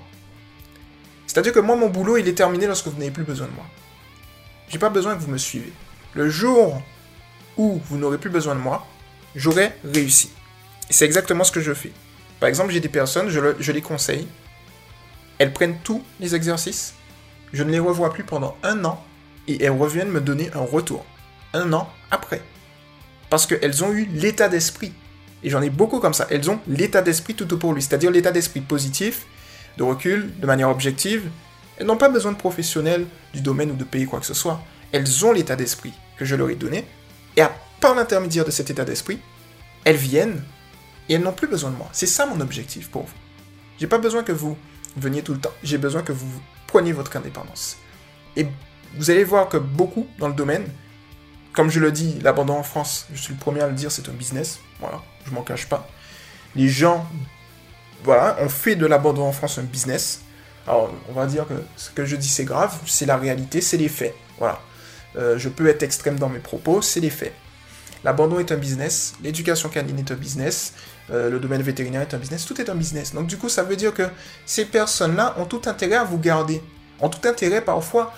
C'est-à-dire 1.27 1.53
que 1.53 1.59
moi, 1.59 1.75
mon 1.75 1.89
boulot, 1.89 2.17
il 2.17 2.27
est 2.27 2.33
terminé 2.33 2.65
lorsque 2.65 2.87
vous 2.87 2.97
n'avez 2.97 3.11
plus 3.11 3.23
besoin 3.23 3.47
de 3.47 3.53
moi. 3.53 3.65
J'ai 4.67 4.79
pas 4.79 4.89
besoin 4.89 5.15
que 5.15 5.21
vous 5.21 5.31
me 5.31 5.37
suivez. 5.37 5.71
Le 6.13 6.27
jour 6.29 6.81
où 7.55 7.79
vous 7.85 7.97
n'aurez 7.97 8.17
plus 8.17 8.29
besoin 8.29 8.55
de 8.55 8.59
moi, 8.59 8.85
j'aurai 9.35 9.71
réussi. 9.83 10.31
C'est 10.89 11.05
exactement 11.05 11.43
ce 11.43 11.51
que 11.51 11.61
je 11.61 11.73
fais. 11.73 11.91
Par 12.39 12.49
exemple, 12.49 12.71
j'ai 12.71 12.79
des 12.79 12.89
personnes, 12.89 13.29
je 13.29 13.71
les 13.71 13.81
conseille, 13.81 14.27
elles 15.37 15.53
prennent 15.53 15.77
tous 15.83 16.03
les 16.19 16.35
exercices, 16.35 16.95
je 17.53 17.63
ne 17.63 17.71
les 17.71 17.79
revois 17.79 18.11
plus 18.11 18.23
pendant 18.23 18.57
un 18.63 18.83
an, 18.85 19.03
et 19.47 19.63
elles 19.63 19.71
reviennent 19.71 20.09
me 20.09 20.21
donner 20.21 20.49
un 20.53 20.61
retour 20.61 21.05
un 21.53 21.71
an 21.73 21.89
après. 22.11 22.41
Parce 23.29 23.45
qu'elles 23.45 23.83
ont 23.83 23.91
eu 23.91 24.05
l'état 24.05 24.49
d'esprit. 24.49 24.93
Et 25.43 25.49
j'en 25.49 25.61
ai 25.61 25.69
beaucoup 25.69 25.99
comme 25.99 26.13
ça. 26.13 26.27
Elles 26.29 26.49
ont 26.49 26.59
l'état 26.67 27.01
d'esprit 27.01 27.35
tout 27.35 27.51
au 27.53 27.57
pour 27.57 27.73
lui. 27.73 27.81
C'est-à-dire 27.81 28.11
l'état 28.11 28.31
d'esprit 28.31 28.61
positif, 28.61 29.25
de 29.77 29.83
recul, 29.83 30.37
de 30.39 30.45
manière 30.45 30.69
objective. 30.69 31.29
Elles 31.77 31.85
n'ont 31.85 31.97
pas 31.97 32.09
besoin 32.09 32.31
de 32.33 32.37
professionnels 32.37 33.05
du 33.33 33.41
domaine 33.41 33.71
ou 33.71 33.75
de 33.75 33.83
payer 33.83 34.05
quoi 34.05 34.19
que 34.19 34.25
ce 34.25 34.33
soit. 34.33 34.61
Elles 34.91 35.25
ont 35.25 35.31
l'état 35.31 35.55
d'esprit 35.55 35.93
que 36.17 36.25
je 36.25 36.35
leur 36.35 36.49
ai 36.49 36.55
donné. 36.55 36.85
Et 37.37 37.41
à, 37.41 37.53
par 37.79 37.95
l'intermédiaire 37.95 38.43
de 38.43 38.51
cet 38.51 38.69
état 38.69 38.83
d'esprit, 38.83 39.19
elles 39.85 39.95
viennent 39.95 40.43
et 41.07 41.13
elles 41.13 41.21
n'ont 41.21 41.31
plus 41.31 41.47
besoin 41.47 41.71
de 41.71 41.75
moi. 41.75 41.87
C'est 41.93 42.05
ça 42.05 42.25
mon 42.25 42.41
objectif 42.41 42.89
pour 42.89 43.03
vous. 43.03 43.13
J'ai 43.79 43.87
pas 43.87 43.97
besoin 43.97 44.23
que 44.23 44.33
vous 44.33 44.57
veniez 44.97 45.21
tout 45.21 45.33
le 45.33 45.39
temps. 45.39 45.53
J'ai 45.63 45.77
besoin 45.77 46.01
que 46.01 46.11
vous 46.11 46.27
preniez 46.67 46.91
votre 46.91 47.15
indépendance. 47.15 47.77
Et 48.35 48.45
vous 48.95 49.09
allez 49.09 49.23
voir 49.23 49.47
que 49.47 49.57
beaucoup 49.57 50.07
dans 50.17 50.27
le 50.27 50.33
domaine 50.33 50.65
comme 51.59 51.69
je 51.69 51.81
le 51.81 51.91
dis, 51.91 52.17
l'abandon 52.21 52.53
en 52.53 52.63
France, 52.63 53.05
je 53.13 53.19
suis 53.19 53.33
le 53.33 53.37
premier 53.37 53.59
à 53.59 53.67
le 53.67 53.73
dire, 53.73 53.91
c'est 53.91 54.07
un 54.07 54.13
business. 54.13 54.59
Voilà, 54.79 55.01
je 55.25 55.31
m'en 55.31 55.41
cache 55.41 55.67
pas. 55.67 55.89
Les 56.55 56.69
gens, 56.69 57.05
voilà, 58.05 58.37
ont 58.39 58.47
fait 58.47 58.77
de 58.77 58.85
l'abandon 58.85 59.23
en 59.23 59.33
France 59.33 59.57
un 59.57 59.63
business. 59.63 60.21
Alors, 60.65 60.89
on 61.09 61.11
va 61.11 61.25
dire 61.25 61.45
que 61.45 61.55
ce 61.75 61.89
que 61.89 62.05
je 62.05 62.15
dis, 62.15 62.29
c'est 62.29 62.45
grave, 62.45 62.73
c'est 62.85 63.05
la 63.05 63.17
réalité, 63.17 63.59
c'est 63.59 63.75
les 63.75 63.89
faits. 63.89 64.15
Voilà. 64.37 64.61
Euh, 65.17 65.37
je 65.37 65.49
peux 65.49 65.67
être 65.67 65.83
extrême 65.83 66.17
dans 66.17 66.29
mes 66.29 66.39
propos, 66.39 66.81
c'est 66.81 67.01
les 67.01 67.09
faits. 67.09 67.33
L'abandon 68.05 68.39
est 68.39 68.53
un 68.53 68.57
business, 68.57 69.15
l'éducation 69.21 69.67
canine 69.67 69.99
est 69.99 70.11
un 70.11 70.15
business, 70.15 70.75
euh, 71.11 71.29
le 71.29 71.41
domaine 71.41 71.61
vétérinaire 71.61 72.03
est 72.03 72.13
un 72.13 72.19
business, 72.19 72.45
tout 72.45 72.61
est 72.61 72.69
un 72.69 72.75
business. 72.75 73.13
Donc 73.13 73.27
du 73.27 73.35
coup, 73.35 73.49
ça 73.49 73.63
veut 73.63 73.75
dire 73.75 73.93
que 73.93 74.07
ces 74.45 74.63
personnes-là 74.63 75.35
ont 75.37 75.45
tout 75.45 75.63
intérêt 75.65 75.97
à 75.97 76.05
vous 76.05 76.19
garder. 76.19 76.63
Ont 77.01 77.09
tout 77.09 77.27
intérêt 77.27 77.59
parfois, 77.59 78.13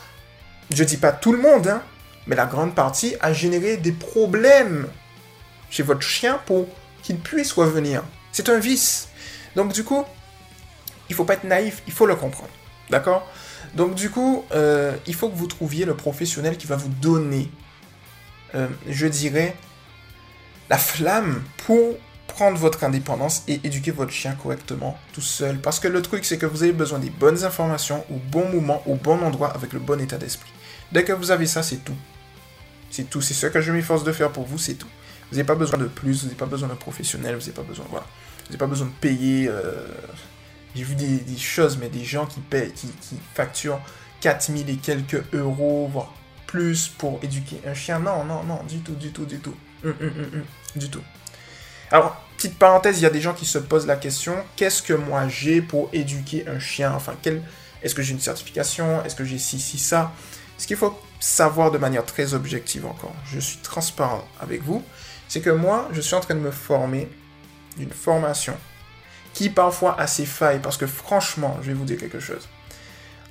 je 0.69 0.83
dis 0.83 0.98
pas 0.98 1.12
tout 1.12 1.31
le 1.31 1.39
monde, 1.39 1.67
hein, 1.67 1.81
mais 2.28 2.36
la 2.36 2.46
grande 2.46 2.75
partie 2.75 3.16
a 3.22 3.34
généré 3.34 3.78
des 3.78 3.92
problèmes 3.92 4.88
chez 5.70 5.84
votre 5.84 6.01
chien 6.01 6.40
pour 6.46 6.68
qu'il 7.01 7.18
puisse 7.18 7.51
revenir. 7.54 8.04
C'est 8.32 8.50
un 8.50 8.60
vice. 8.60 9.10
Donc 9.56 9.74
du 9.74 9.84
coup, 9.84 10.04
il 11.10 11.16
faut 11.16 11.25
pas 11.25 11.34
être 11.34 11.44
naïf, 11.44 11.82
il 11.88 11.94
faut 11.94 12.06
le 12.06 12.16
comprendre. 12.16 12.51
D'accord? 12.90 13.28
Donc 13.75 13.96
du 13.96 14.10
coup, 14.10 14.46
euh, 14.51 14.96
il 15.08 15.16
faut 15.16 15.30
que 15.30 15.36
vous 15.36 15.48
trouviez 15.48 15.86
le 15.86 15.96
professionnel 15.96 16.58
qui 16.58 16.68
va 16.68 16.75
vous 16.75 16.90
donner, 16.90 17.50
euh, 18.56 18.68
je 18.88 19.08
dirais, 19.08 19.56
la 20.70 20.78
flamme 20.78 21.42
pour 21.66 21.98
prendre 22.28 22.58
votre 22.58 22.84
indépendance 22.84 23.44
et 23.48 23.60
éduquer 23.63 23.92
votre 23.92 24.12
chien 24.12 24.36
correctement 24.36 24.98
tout 25.13 25.22
seul. 25.22 25.58
Parce 25.60 25.80
que 25.80 25.88
le 25.88 26.01
truc, 26.01 26.24
c'est 26.25 26.38
que 26.38 26.46
vous 26.46 26.63
avez 26.63 26.72
besoin 26.72 27.00
des 27.00 27.10
bonnes 27.10 27.44
informations 27.44 28.06
au 28.10 28.16
bon 28.16 28.48
moment, 28.50 28.82
au 28.86 28.96
bon 28.96 29.22
endroit, 29.22 29.50
avec 29.54 29.74
le 29.74 29.80
bon 29.80 30.00
état 30.00 30.18
d'esprit. 30.18 30.51
Dès 30.92 31.04
que 31.04 31.12
vous 31.12 31.32
avez 31.32 31.46
ça, 31.46 31.62
c'est 31.62 31.84
tout. 31.84 31.96
C'est 32.91 33.10
tout. 33.10 33.21
C'est 33.21 33.33
ce 33.33 33.48
que 33.48 33.62
je 33.62 33.71
m'efforce 33.71 34.03
de 34.03 34.12
faire 34.12 34.31
pour 34.31 34.45
vous, 34.45 34.57
c'est 34.57 34.75
tout. 34.75 34.88
Vous 35.31 35.38
n'avez 35.38 35.48
pas 35.48 35.55
besoin 35.55 35.79
de 35.79 35.86
plus, 35.86 36.19
vous 36.19 36.25
n'avez 36.25 36.38
pas 36.38 36.45
besoin 36.45 36.67
de 36.67 36.74
professionnel, 36.74 37.36
vous 37.36 37.41
n'avez 37.41 37.53
pas 37.53 37.63
besoin, 37.63 37.86
voilà. 37.89 38.05
Vous 38.39 38.45
n'avez 38.48 38.57
pas 38.57 38.67
besoin 38.67 38.88
de 38.88 38.93
payer. 39.00 39.48
Euh, 39.48 39.88
j'ai 40.75 40.83
vu 40.83 40.95
des, 40.95 41.38
choses, 41.38 41.77
mais 41.77 41.89
des 41.89 42.03
gens 42.03 42.25
qui 42.25 42.41
payent, 42.41 42.71
qui, 42.74 42.89
facturent 43.33 43.79
4000 44.19 44.69
et 44.69 44.75
quelques 44.75 45.24
euros, 45.33 45.89
voire 45.91 46.13
plus 46.48 46.89
pour 46.89 47.19
éduquer 47.24 47.62
un 47.65 47.74
chien. 47.74 48.00
Non, 48.00 48.25
non, 48.25 48.43
non, 48.43 48.62
du 48.63 48.79
tout, 48.79 48.95
du 48.95 49.12
tout, 49.12 49.25
du 49.25 49.39
tout. 49.39 49.55
Hum, 49.83 49.93
hum, 50.00 50.12
hum, 50.17 50.43
du 50.75 50.89
tout. 50.89 51.01
Alors, 51.91 52.21
petite 52.38 52.57
parenthèse, 52.57 53.00
il 53.00 53.03
y 53.03 53.05
a 53.05 53.10
des 53.10 53.21
gens 53.21 53.33
qui 53.33 53.45
se 53.45 53.57
posent 53.57 53.88
la 53.88 53.98
question, 53.98 54.36
qu'est-ce 54.55 54.81
que 54.81 54.93
moi 54.93 55.27
j'ai 55.27 55.62
pour 55.62 55.89
éduquer 55.91 56.48
un 56.48 56.60
chien? 56.60 56.93
Enfin, 56.93 57.15
quel... 57.21 57.41
est-ce 57.83 57.95
que 57.95 58.01
j'ai 58.01 58.13
une 58.13 58.19
certification? 58.19 59.03
Est-ce 59.03 59.15
que 59.15 59.25
j'ai 59.25 59.38
ci, 59.38 59.60
ci, 59.60 59.77
ça? 59.77 60.13
Ce 60.57 60.67
qu'il 60.67 60.77
faut 60.77 60.98
savoir 61.22 61.72
de 61.72 61.78
manière 61.78 62.06
très 62.06 62.34
objective 62.34 62.86
encore, 62.86 63.16
je 63.32 63.40
suis 63.40 63.60
transparent 63.60 64.28
avec 64.42 64.63
vous, 64.63 64.84
c'est 65.30 65.40
que 65.40 65.51
moi, 65.51 65.88
je 65.94 66.01
suis 66.01 66.16
en 66.16 66.20
train 66.20 66.36
de 66.36 66.42
me 66.42 66.51
former 66.51 67.08
d'une 67.78 67.92
formation 67.92 68.58
qui 69.34 69.50
parfois 69.50 69.98
a 69.98 70.08
ses 70.08 70.25
failles, 70.25 70.60
parce 70.60 70.75
que 70.75 70.88
franchement, 70.88 71.58
je 71.62 71.68
vais 71.68 71.74
vous 71.74 71.86
dire 71.86 71.98
quelque 71.98 72.20
chose. 72.20 72.50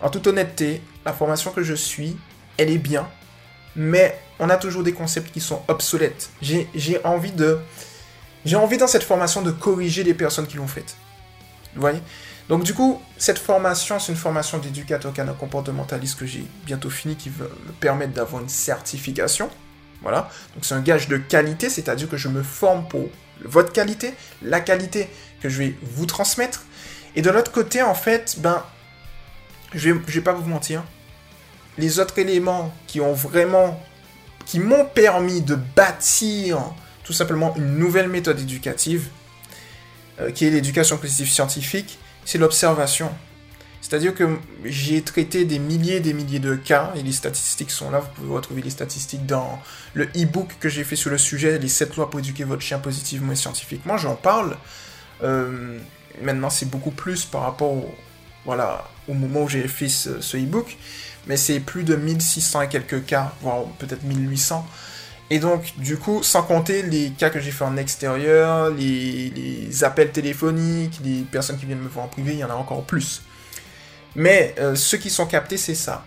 En 0.00 0.08
toute 0.08 0.26
honnêteté, 0.26 0.80
la 1.04 1.12
formation 1.12 1.50
que 1.50 1.62
je 1.62 1.74
suis, 1.74 2.16
elle 2.56 2.70
est 2.70 2.78
bien, 2.78 3.06
mais 3.76 4.18
on 4.38 4.48
a 4.48 4.56
toujours 4.56 4.82
des 4.82 4.94
concepts 4.94 5.30
qui 5.30 5.40
sont 5.40 5.62
obsolètes. 5.68 6.30
J'ai 6.40 7.00
envie 7.04 7.32
de... 7.32 7.58
J'ai 8.46 8.56
envie 8.56 8.78
dans 8.78 8.86
cette 8.86 9.02
formation 9.02 9.42
de 9.42 9.50
corriger 9.50 10.02
les 10.02 10.14
personnes 10.14 10.46
qui 10.46 10.56
l'ont 10.56 10.66
faite. 10.66 10.96
Vous 11.74 11.82
voyez? 11.82 12.00
Donc 12.50 12.64
du 12.64 12.74
coup, 12.74 13.00
cette 13.16 13.38
formation, 13.38 14.00
c'est 14.00 14.10
une 14.10 14.18
formation 14.18 14.58
d'éducateur 14.58 15.12
canin 15.12 15.34
comportementaliste 15.34 16.18
que 16.18 16.26
j'ai 16.26 16.44
bientôt 16.66 16.90
fini 16.90 17.14
qui 17.14 17.28
va 17.28 17.44
me 17.44 17.72
permettre 17.78 18.12
d'avoir 18.12 18.42
une 18.42 18.48
certification. 18.48 19.48
Voilà. 20.02 20.28
Donc 20.54 20.64
c'est 20.64 20.74
un 20.74 20.80
gage 20.80 21.06
de 21.06 21.16
qualité, 21.16 21.70
c'est-à-dire 21.70 22.08
que 22.08 22.16
je 22.16 22.26
me 22.26 22.42
forme 22.42 22.88
pour 22.88 23.08
votre 23.44 23.72
qualité, 23.72 24.14
la 24.42 24.58
qualité 24.58 25.08
que 25.40 25.48
je 25.48 25.58
vais 25.58 25.78
vous 25.80 26.06
transmettre. 26.06 26.64
Et 27.14 27.22
de 27.22 27.30
l'autre 27.30 27.52
côté, 27.52 27.82
en 27.82 27.94
fait, 27.94 28.34
ben, 28.40 28.64
je 29.72 29.90
vais, 29.90 30.00
vais 30.04 30.20
pas 30.20 30.32
vous 30.32 30.48
mentir, 30.48 30.82
les 31.78 32.00
autres 32.00 32.18
éléments 32.18 32.74
qui 32.88 33.00
ont 33.00 33.12
vraiment, 33.12 33.80
qui 34.44 34.58
m'ont 34.58 34.86
permis 34.86 35.40
de 35.40 35.54
bâtir 35.54 36.58
tout 37.04 37.12
simplement 37.12 37.54
une 37.54 37.78
nouvelle 37.78 38.08
méthode 38.08 38.40
éducative, 38.40 39.06
euh, 40.20 40.32
qui 40.32 40.46
est 40.46 40.50
l'éducation 40.50 40.98
positive 40.98 41.30
scientifique, 41.30 42.00
c'est 42.30 42.38
l'observation. 42.38 43.10
C'est-à-dire 43.80 44.14
que 44.14 44.38
j'ai 44.64 45.02
traité 45.02 45.44
des 45.44 45.58
milliers 45.58 45.96
et 45.96 46.00
des 46.00 46.12
milliers 46.12 46.38
de 46.38 46.54
cas, 46.54 46.92
et 46.94 47.02
les 47.02 47.10
statistiques 47.10 47.72
sont 47.72 47.90
là, 47.90 47.98
vous 47.98 48.08
pouvez 48.14 48.32
retrouver 48.32 48.62
les 48.62 48.70
statistiques 48.70 49.26
dans 49.26 49.58
le 49.94 50.04
e-book 50.16 50.54
que 50.60 50.68
j'ai 50.68 50.84
fait 50.84 50.94
sur 50.94 51.10
le 51.10 51.18
sujet, 51.18 51.58
les 51.58 51.68
7 51.68 51.96
lois 51.96 52.08
pour 52.08 52.20
éduquer 52.20 52.44
votre 52.44 52.62
chien 52.62 52.78
positivement 52.78 53.32
et 53.32 53.36
scientifiquement, 53.36 53.96
j'en 53.96 54.14
parle. 54.14 54.56
Euh, 55.24 55.80
maintenant, 56.22 56.50
c'est 56.50 56.70
beaucoup 56.70 56.92
plus 56.92 57.24
par 57.24 57.42
rapport 57.42 57.72
au, 57.72 57.92
voilà, 58.44 58.88
au 59.08 59.14
moment 59.14 59.42
où 59.42 59.48
j'ai 59.48 59.66
fait 59.66 59.88
ce, 59.88 60.36
e-book, 60.36 60.76
mais 61.26 61.36
c'est 61.36 61.58
plus 61.58 61.82
de 61.82 61.96
1600 61.96 62.62
et 62.62 62.68
quelques 62.68 63.06
cas, 63.06 63.32
voire 63.42 63.64
peut-être 63.80 64.04
1800. 64.04 64.64
Et 65.32 65.38
donc, 65.38 65.72
du 65.78 65.96
coup, 65.96 66.24
sans 66.24 66.42
compter 66.42 66.82
les 66.82 67.10
cas 67.10 67.30
que 67.30 67.38
j'ai 67.38 67.52
fait 67.52 67.64
en 67.64 67.76
extérieur, 67.76 68.70
les, 68.70 69.84
appels 69.84 70.10
téléphoniques, 70.10 71.00
les 71.04 71.20
personnes 71.22 71.56
qui 71.56 71.66
viennent 71.66 71.80
me 71.80 71.88
voir 71.88 72.06
en 72.06 72.08
privé, 72.08 72.32
il 72.32 72.38
y 72.38 72.44
en 72.44 72.50
a 72.50 72.54
encore 72.54 72.82
plus. 72.82 73.22
Mais 74.16 74.56
euh, 74.58 74.74
ceux 74.74 74.98
qui 74.98 75.08
sont 75.08 75.26
captés, 75.26 75.56
c'est 75.56 75.76
ça. 75.76 76.04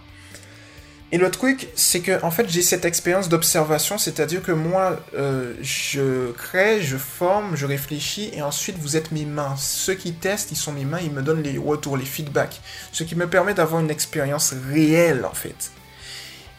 Et 1.13 1.17
le 1.17 1.31
truc, 1.31 1.69
c'est 1.75 2.01
que 2.01 2.21
en 2.23 2.31
fait, 2.31 2.49
j'ai 2.49 2.61
cette 2.63 2.85
expérience 2.85 3.29
d'observation, 3.29 3.97
c'est-à-dire 3.97 4.41
que 4.41 4.51
moi, 4.51 4.99
euh, 5.15 5.53
je 5.61 6.31
crée, 6.31 6.81
je 6.81 6.97
forme, 6.97 7.55
je 7.55 7.65
réfléchis, 7.65 8.31
et 8.33 8.41
ensuite 8.41 8.77
vous 8.79 8.97
êtes 8.97 9.11
mes 9.11 9.23
mains. 9.23 9.55
Ceux 9.57 9.93
qui 9.93 10.13
testent, 10.13 10.51
ils 10.51 10.57
sont 10.57 10.73
mes 10.73 10.85
mains, 10.85 10.99
ils 11.01 11.11
me 11.11 11.21
donnent 11.21 11.43
les 11.43 11.57
retours, 11.57 11.97
les 11.97 12.05
feedbacks, 12.05 12.61
ce 12.91 13.03
qui 13.03 13.15
me 13.15 13.27
permet 13.27 13.53
d'avoir 13.53 13.79
une 13.79 13.91
expérience 13.91 14.55
réelle 14.71 15.23
en 15.23 15.35
fait. 15.35 15.71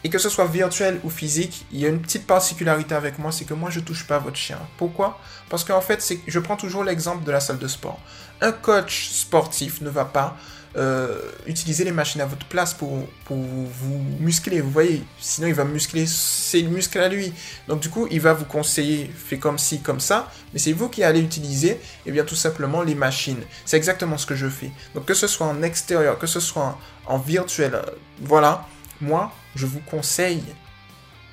Et 0.05 0.09
que 0.09 0.19
ce 0.19 0.29
soit 0.29 0.45
virtuel 0.45 0.99
ou 1.03 1.09
physique, 1.09 1.65
il 1.71 1.79
y 1.79 1.85
a 1.87 1.89
une 1.89 1.99
petite 1.99 2.27
particularité 2.27 2.93
avec 2.93 3.17
moi, 3.17 3.31
c'est 3.31 3.43
que 3.43 3.55
moi 3.55 3.71
je 3.71 3.79
touche 3.79 4.05
pas 4.05 4.19
votre 4.19 4.37
chien. 4.37 4.59
Pourquoi? 4.77 5.19
Parce 5.49 5.63
qu'en 5.63 5.81
fait, 5.81 6.13
je 6.27 6.39
prends 6.39 6.57
toujours 6.57 6.83
l'exemple 6.83 7.23
de 7.23 7.31
la 7.31 7.39
salle 7.39 7.57
de 7.57 7.67
sport. 7.67 7.99
Un 8.39 8.51
coach 8.51 9.09
sportif 9.09 9.81
ne 9.81 9.89
va 9.89 10.05
pas 10.05 10.37
euh, 10.77 11.17
utiliser 11.47 11.83
les 11.85 11.91
machines 11.91 12.21
à 12.21 12.27
votre 12.27 12.45
place 12.45 12.75
pour, 12.75 12.99
vous 13.27 14.05
muscler, 14.19 14.61
vous 14.61 14.69
voyez. 14.69 15.01
Sinon, 15.19 15.47
il 15.47 15.55
va 15.55 15.63
muscler 15.63 16.05
ses 16.05 16.61
muscles 16.61 16.99
à 16.99 17.09
lui. 17.09 17.33
Donc, 17.67 17.79
du 17.79 17.89
coup, 17.89 18.07
il 18.11 18.21
va 18.21 18.33
vous 18.33 18.45
conseiller, 18.45 19.09
fait 19.09 19.39
comme 19.39 19.57
ci, 19.57 19.81
comme 19.81 19.99
ça, 19.99 20.29
mais 20.53 20.59
c'est 20.59 20.73
vous 20.73 20.87
qui 20.87 21.03
allez 21.03 21.19
utiliser, 21.21 21.71
et 21.71 21.79
eh 22.05 22.11
bien, 22.11 22.25
tout 22.25 22.35
simplement, 22.35 22.83
les 22.83 22.93
machines. 22.93 23.41
C'est 23.65 23.77
exactement 23.77 24.19
ce 24.19 24.27
que 24.27 24.35
je 24.35 24.47
fais. 24.47 24.69
Donc, 24.93 25.05
que 25.05 25.15
ce 25.15 25.25
soit 25.25 25.47
en 25.47 25.63
extérieur, 25.63 26.19
que 26.19 26.27
ce 26.27 26.39
soit 26.39 26.77
en, 27.07 27.17
virtuel, 27.17 27.73
euh, 27.73 27.81
voilà, 28.21 28.67
moi, 29.01 29.31
je 29.55 29.65
vous 29.65 29.79
conseille 29.79 30.43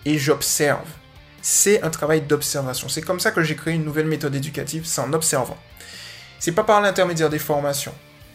et 0.04 0.18
j'observe. 0.18 0.88
C'est 1.40 1.82
un 1.82 1.90
travail 1.90 2.22
d'observation. 2.22 2.88
C'est 2.88 3.02
comme 3.02 3.20
ça 3.20 3.30
que 3.30 3.42
j'ai 3.42 3.56
créé 3.56 3.74
une 3.74 3.84
nouvelle 3.84 4.06
méthode 4.06 4.34
éducative, 4.34 4.84
c'est 4.86 5.00
en 5.00 5.12
observant. 5.12 5.58
C'est 6.38 6.52
pas 6.52 6.64
par 6.64 6.80
l'intermédiaire 6.80 7.30
des 7.30 7.38
formations. 7.38 7.94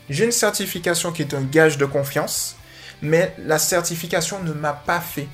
J'ai 0.09 0.25
une 0.25 0.31
certification 0.31 1.11
qui 1.11 1.21
est 1.21 1.33
un 1.33 1.41
gage 1.41 1.77
de 1.77 1.85
confiance, 1.85 2.55
mais 3.01 3.35
la 3.39 3.59
certification 3.59 4.41
ne 4.43 4.53
m'a 4.53 4.73
pas 4.73 5.01
fait. 5.01 5.27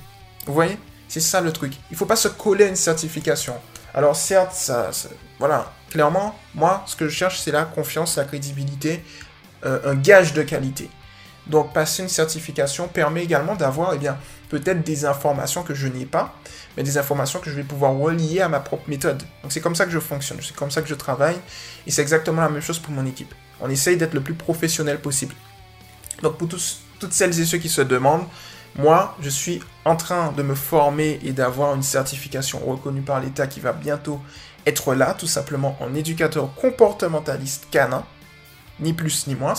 Vous 0.45 0.53
voyez? 0.53 0.77
C'est 1.07 1.19
ça 1.19 1.41
le 1.41 1.51
truc. 1.51 1.73
Il 1.91 1.97
faut 1.97 2.07
pas 2.07 2.15
se 2.15 2.27
coller 2.27 2.65
à 2.65 2.67
une 2.67 2.75
certification. 2.75 3.55
Alors 3.93 4.15
certes, 4.15 4.53
ça, 4.53 4.89
voilà, 5.37 5.71
clairement, 5.91 6.37
moi, 6.55 6.83
ce 6.87 6.95
que 6.95 7.07
je 7.07 7.15
cherche, 7.15 7.39
c'est 7.39 7.51
la 7.51 7.65
confiance, 7.65 8.17
la 8.17 8.25
crédibilité, 8.25 9.03
euh, 9.65 9.91
un 9.91 9.95
gage 9.95 10.33
de 10.33 10.41
qualité. 10.41 10.89
Donc 11.47 11.73
passer 11.73 12.03
une 12.03 12.09
certification 12.09 12.87
permet 12.87 13.23
également 13.23 13.55
d'avoir, 13.55 13.93
eh 13.93 13.97
bien, 13.97 14.17
peut-être 14.49 14.83
des 14.83 15.05
informations 15.05 15.63
que 15.63 15.73
je 15.73 15.87
n'ai 15.87 16.05
pas, 16.05 16.33
mais 16.77 16.83
des 16.83 16.97
informations 16.97 17.39
que 17.39 17.49
je 17.49 17.55
vais 17.55 17.63
pouvoir 17.63 17.93
relier 17.93 18.41
à 18.41 18.49
ma 18.49 18.59
propre 18.59 18.89
méthode. 18.89 19.21
Donc 19.41 19.51
c'est 19.51 19.61
comme 19.61 19.75
ça 19.75 19.85
que 19.85 19.91
je 19.91 19.99
fonctionne, 19.99 20.39
c'est 20.41 20.55
comme 20.55 20.71
ça 20.71 20.81
que 20.81 20.87
je 20.87 20.95
travaille, 20.95 21.37
et 21.85 21.91
c'est 21.91 22.01
exactement 22.01 22.41
la 22.41 22.49
même 22.49 22.61
chose 22.61 22.79
pour 22.79 22.93
mon 22.93 23.05
équipe. 23.05 23.33
On 23.59 23.69
essaye 23.69 23.97
d'être 23.97 24.13
le 24.13 24.21
plus 24.21 24.35
professionnel 24.35 24.99
possible. 24.99 25.35
Donc 26.21 26.37
pour 26.37 26.47
toutes 26.47 27.13
celles 27.13 27.39
et 27.39 27.45
ceux 27.45 27.57
qui 27.57 27.69
se 27.69 27.81
demandent, 27.81 28.25
moi, 28.75 29.15
je 29.21 29.29
suis 29.29 29.61
en 29.85 29.95
train 29.95 30.31
de 30.31 30.41
me 30.41 30.55
former 30.55 31.19
et 31.23 31.31
d'avoir 31.31 31.75
une 31.75 31.83
certification 31.83 32.59
reconnue 32.59 33.01
par 33.01 33.19
l'État 33.19 33.45
qui 33.45 33.59
va 33.59 33.71
bientôt 33.71 34.19
être 34.65 34.95
là, 34.95 35.13
tout 35.13 35.27
simplement 35.27 35.77
en 35.79 35.93
éducateur 35.93 36.53
comportementaliste 36.55 37.67
canin, 37.69 38.03
ni 38.79 38.93
plus 38.93 39.27
ni 39.27 39.35
moins. 39.35 39.53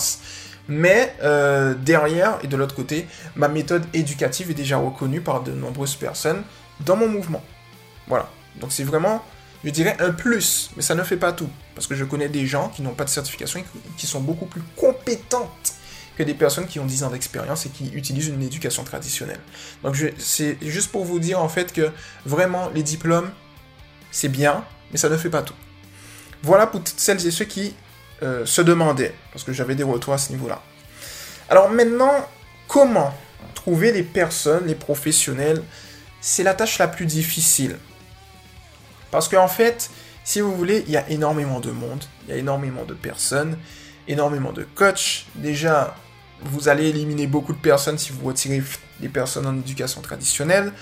Mais 0.67 1.15
euh, 1.23 1.75
derrière 1.75 2.39
et 2.43 2.47
de 2.47 2.57
l'autre 2.57 2.75
côté, 2.75 3.07
ma 3.35 3.47
méthode 3.47 3.85
éducative 3.93 4.51
est 4.51 4.55
déjà 4.55 4.77
reconnue 4.77 5.21
par 5.21 5.43
de 5.43 5.51
nombreuses 5.51 5.95
personnes 5.95 6.43
dans 6.79 6.95
mon 6.95 7.07
mouvement. 7.07 7.43
Voilà. 8.07 8.29
Donc 8.59 8.71
c'est 8.71 8.83
vraiment 8.83 9.23
je 9.65 9.71
dirais 9.71 9.97
un 9.99 10.11
plus, 10.11 10.69
mais 10.75 10.83
ça 10.83 10.93
ne 10.93 11.03
fait 11.03 11.17
pas 11.17 11.33
tout. 11.33 11.49
Parce 11.73 11.87
que 11.87 11.95
je 11.95 12.05
connais 12.05 12.29
des 12.29 12.45
gens 12.45 12.69
qui 12.69 12.83
n'ont 12.83 12.93
pas 12.93 13.03
de 13.03 13.09
certification 13.09 13.63
qui 13.97 14.05
sont 14.05 14.21
beaucoup 14.21 14.45
plus 14.45 14.61
compétentes 14.75 15.73
que 16.15 16.23
des 16.23 16.35
personnes 16.35 16.67
qui 16.67 16.79
ont 16.79 16.85
10 16.85 17.03
ans 17.03 17.09
d'expérience 17.09 17.65
et 17.65 17.69
qui 17.69 17.89
utilisent 17.93 18.27
une 18.27 18.43
éducation 18.43 18.83
traditionnelle. 18.83 19.39
Donc 19.83 19.97
c'est 20.17 20.57
juste 20.61 20.91
pour 20.91 21.03
vous 21.03 21.19
dire 21.19 21.41
en 21.41 21.49
fait 21.49 21.73
que 21.73 21.91
vraiment 22.25 22.69
les 22.75 22.83
diplômes, 22.83 23.31
c'est 24.11 24.29
bien, 24.29 24.63
mais 24.91 24.97
ça 24.97 25.09
ne 25.09 25.17
fait 25.17 25.31
pas 25.31 25.41
tout. 25.41 25.55
Voilà 26.43 26.67
pour 26.67 26.83
toutes 26.83 26.99
celles 26.99 27.25
et 27.25 27.31
ceux 27.31 27.45
qui 27.45 27.73
euh, 28.23 28.45
se 28.45 28.61
demandaient, 28.61 29.13
parce 29.31 29.43
que 29.43 29.53
j'avais 29.53 29.75
des 29.75 29.83
retours 29.83 30.13
à 30.13 30.17
ce 30.17 30.31
niveau-là. 30.31 30.61
Alors 31.49 31.69
maintenant, 31.69 32.13
comment 32.67 33.13
trouver 33.53 33.91
les 33.91 34.03
personnes, 34.03 34.65
les 34.65 34.75
professionnels? 34.75 35.61
C'est 36.21 36.43
la 36.43 36.53
tâche 36.53 36.79
la 36.79 36.87
plus 36.87 37.05
difficile. 37.05 37.77
Parce 39.11 39.29
qu'en 39.29 39.47
fait, 39.47 39.89
si 40.23 40.41
vous 40.41 40.55
voulez, 40.55 40.83
il 40.87 40.91
y 40.91 40.97
a 40.97 41.07
énormément 41.09 41.59
de 41.59 41.71
monde, 41.71 42.03
il 42.23 42.31
y 42.31 42.33
a 42.33 42.37
énormément 42.37 42.83
de 42.83 42.93
personnes, 42.93 43.57
énormément 44.07 44.51
de 44.51 44.63
coachs. 44.63 45.25
Déjà, 45.35 45.95
vous 46.41 46.67
allez 46.67 46.87
éliminer 46.87 47.27
beaucoup 47.27 47.53
de 47.53 47.59
personnes 47.59 47.97
si 47.97 48.11
vous 48.11 48.25
retirez 48.25 48.61
les 49.01 49.09
personnes 49.09 49.45
en 49.45 49.55
éducation 49.55 50.01
traditionnelle, 50.01 50.73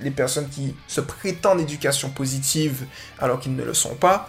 les 0.00 0.10
personnes 0.10 0.48
qui 0.48 0.74
se 0.86 1.00
prétendent 1.00 1.60
éducation 1.60 2.10
positive 2.10 2.84
alors 3.18 3.40
qu'ils 3.40 3.56
ne 3.56 3.64
le 3.64 3.74
sont 3.74 3.94
pas. 3.94 4.28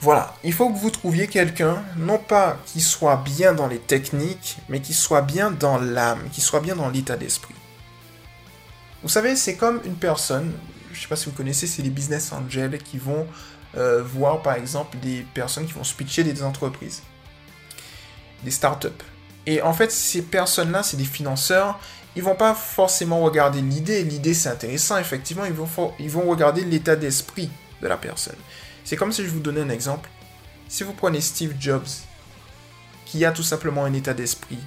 Voilà, 0.00 0.34
il 0.44 0.52
faut 0.52 0.70
que 0.70 0.76
vous 0.76 0.90
trouviez 0.90 1.26
quelqu'un, 1.26 1.82
non 1.96 2.18
pas 2.18 2.58
qui 2.66 2.80
soit 2.80 3.16
bien 3.16 3.54
dans 3.54 3.66
les 3.66 3.78
techniques, 3.78 4.58
mais 4.68 4.80
qui 4.80 4.92
soit 4.92 5.22
bien 5.22 5.50
dans 5.50 5.78
l'âme, 5.78 6.20
qui 6.32 6.40
soit 6.40 6.60
bien 6.60 6.76
dans 6.76 6.88
l'état 6.88 7.16
d'esprit. 7.16 7.54
Vous 9.02 9.08
savez, 9.08 9.36
c'est 9.36 9.56
comme 9.56 9.80
une 9.84 9.94
personne, 9.94 10.52
je 10.92 11.00
sais 11.00 11.08
pas 11.08 11.16
si 11.16 11.26
vous 11.26 11.32
connaissez, 11.32 11.66
c'est 11.66 11.82
les 11.82 11.90
business 11.90 12.32
angels 12.32 12.78
qui 12.78 12.98
vont 12.98 13.26
euh, 13.76 14.02
voir 14.02 14.42
par 14.42 14.54
exemple 14.54 14.98
des 14.98 15.26
personnes 15.34 15.66
qui 15.66 15.72
vont 15.72 15.84
switcher 15.84 16.24
des 16.24 16.42
entreprises, 16.42 17.02
des 18.44 18.50
startups. 18.50 18.88
Et 19.46 19.62
en 19.62 19.72
fait, 19.72 19.92
ces 19.92 20.22
personnes-là, 20.22 20.82
c'est 20.82 20.96
des 20.96 21.04
financeurs. 21.04 21.78
Ils 22.16 22.22
vont 22.22 22.34
pas 22.34 22.54
forcément 22.54 23.20
regarder 23.20 23.60
l'idée. 23.60 24.02
L'idée, 24.02 24.34
c'est 24.34 24.48
intéressant, 24.48 24.98
effectivement. 24.98 25.44
Ils 25.98 26.10
vont 26.10 26.28
regarder 26.28 26.64
l'état 26.64 26.96
d'esprit 26.96 27.50
de 27.80 27.86
la 27.86 27.96
personne. 27.96 28.36
C'est 28.86 28.96
comme 28.96 29.10
si 29.10 29.24
je 29.24 29.30
vous 29.30 29.40
donnais 29.40 29.62
un 29.62 29.68
exemple. 29.68 30.08
Si 30.68 30.84
vous 30.84 30.92
prenez 30.92 31.20
Steve 31.20 31.56
Jobs, 31.58 31.88
qui 33.04 33.24
a 33.24 33.32
tout 33.32 33.42
simplement 33.42 33.84
un 33.84 33.92
état 33.92 34.14
d'esprit 34.14 34.60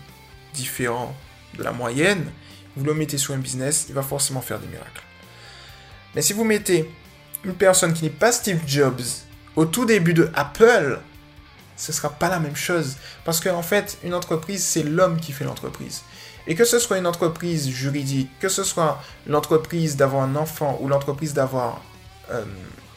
différent 0.53 1.15
de 1.57 1.63
la 1.63 1.71
moyenne, 1.71 2.29
vous 2.75 2.83
le 2.83 2.93
mettez 2.93 3.17
sur 3.17 3.33
un 3.33 3.37
business, 3.37 3.85
il 3.87 3.95
va 3.95 4.01
forcément 4.01 4.41
faire 4.41 4.59
des 4.59 4.67
miracles. 4.67 5.03
Mais 6.13 6.21
si 6.21 6.33
vous 6.33 6.43
mettez 6.43 6.93
une 7.45 7.53
personne 7.53 7.93
qui 7.93 8.03
n'est 8.03 8.09
pas 8.09 8.33
Steve 8.33 8.59
Jobs 8.67 8.99
au 9.55 9.63
tout 9.63 9.85
début 9.85 10.13
de 10.13 10.29
Apple, 10.33 10.99
ce 11.77 11.93
sera 11.93 12.09
pas 12.09 12.27
la 12.27 12.41
même 12.41 12.57
chose. 12.57 12.97
Parce 13.23 13.39
qu'en 13.39 13.55
en 13.55 13.63
fait, 13.63 13.99
une 14.03 14.13
entreprise, 14.13 14.65
c'est 14.65 14.83
l'homme 14.83 15.21
qui 15.21 15.31
fait 15.31 15.45
l'entreprise. 15.45 16.01
Et 16.45 16.55
que 16.55 16.65
ce 16.65 16.77
soit 16.77 16.97
une 16.97 17.07
entreprise 17.07 17.69
juridique, 17.69 18.29
que 18.41 18.49
ce 18.49 18.65
soit 18.65 19.01
l'entreprise 19.27 19.95
d'avoir 19.95 20.23
un 20.23 20.35
enfant 20.35 20.77
ou 20.81 20.89
l'entreprise 20.89 21.33
d'avoir 21.33 21.81
euh, 22.31 22.43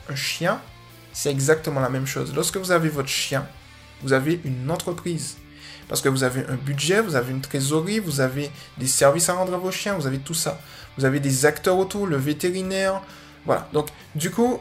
un 0.08 0.16
chien, 0.16 0.60
c'est 1.12 1.30
exactement 1.30 1.80
la 1.80 1.88
même 1.88 2.06
chose. 2.06 2.32
Lorsque 2.34 2.56
vous 2.56 2.70
avez 2.70 2.88
votre 2.88 3.08
chien, 3.08 3.46
vous 4.02 4.12
avez 4.12 4.40
une 4.44 4.70
entreprise. 4.70 5.36
Parce 5.88 6.00
que 6.00 6.08
vous 6.08 6.24
avez 6.24 6.46
un 6.48 6.54
budget, 6.54 7.00
vous 7.00 7.16
avez 7.16 7.32
une 7.32 7.40
trésorerie, 7.40 7.98
vous 7.98 8.20
avez 8.20 8.50
des 8.78 8.86
services 8.86 9.28
à 9.28 9.34
rendre 9.34 9.54
à 9.54 9.58
vos 9.58 9.70
chiens, 9.70 9.94
vous 9.94 10.06
avez 10.06 10.18
tout 10.18 10.34
ça. 10.34 10.60
Vous 10.96 11.04
avez 11.04 11.20
des 11.20 11.44
acteurs 11.44 11.76
autour, 11.76 12.06
le 12.06 12.16
vétérinaire. 12.16 13.02
Voilà. 13.44 13.68
Donc, 13.72 13.88
du 14.14 14.30
coup, 14.30 14.60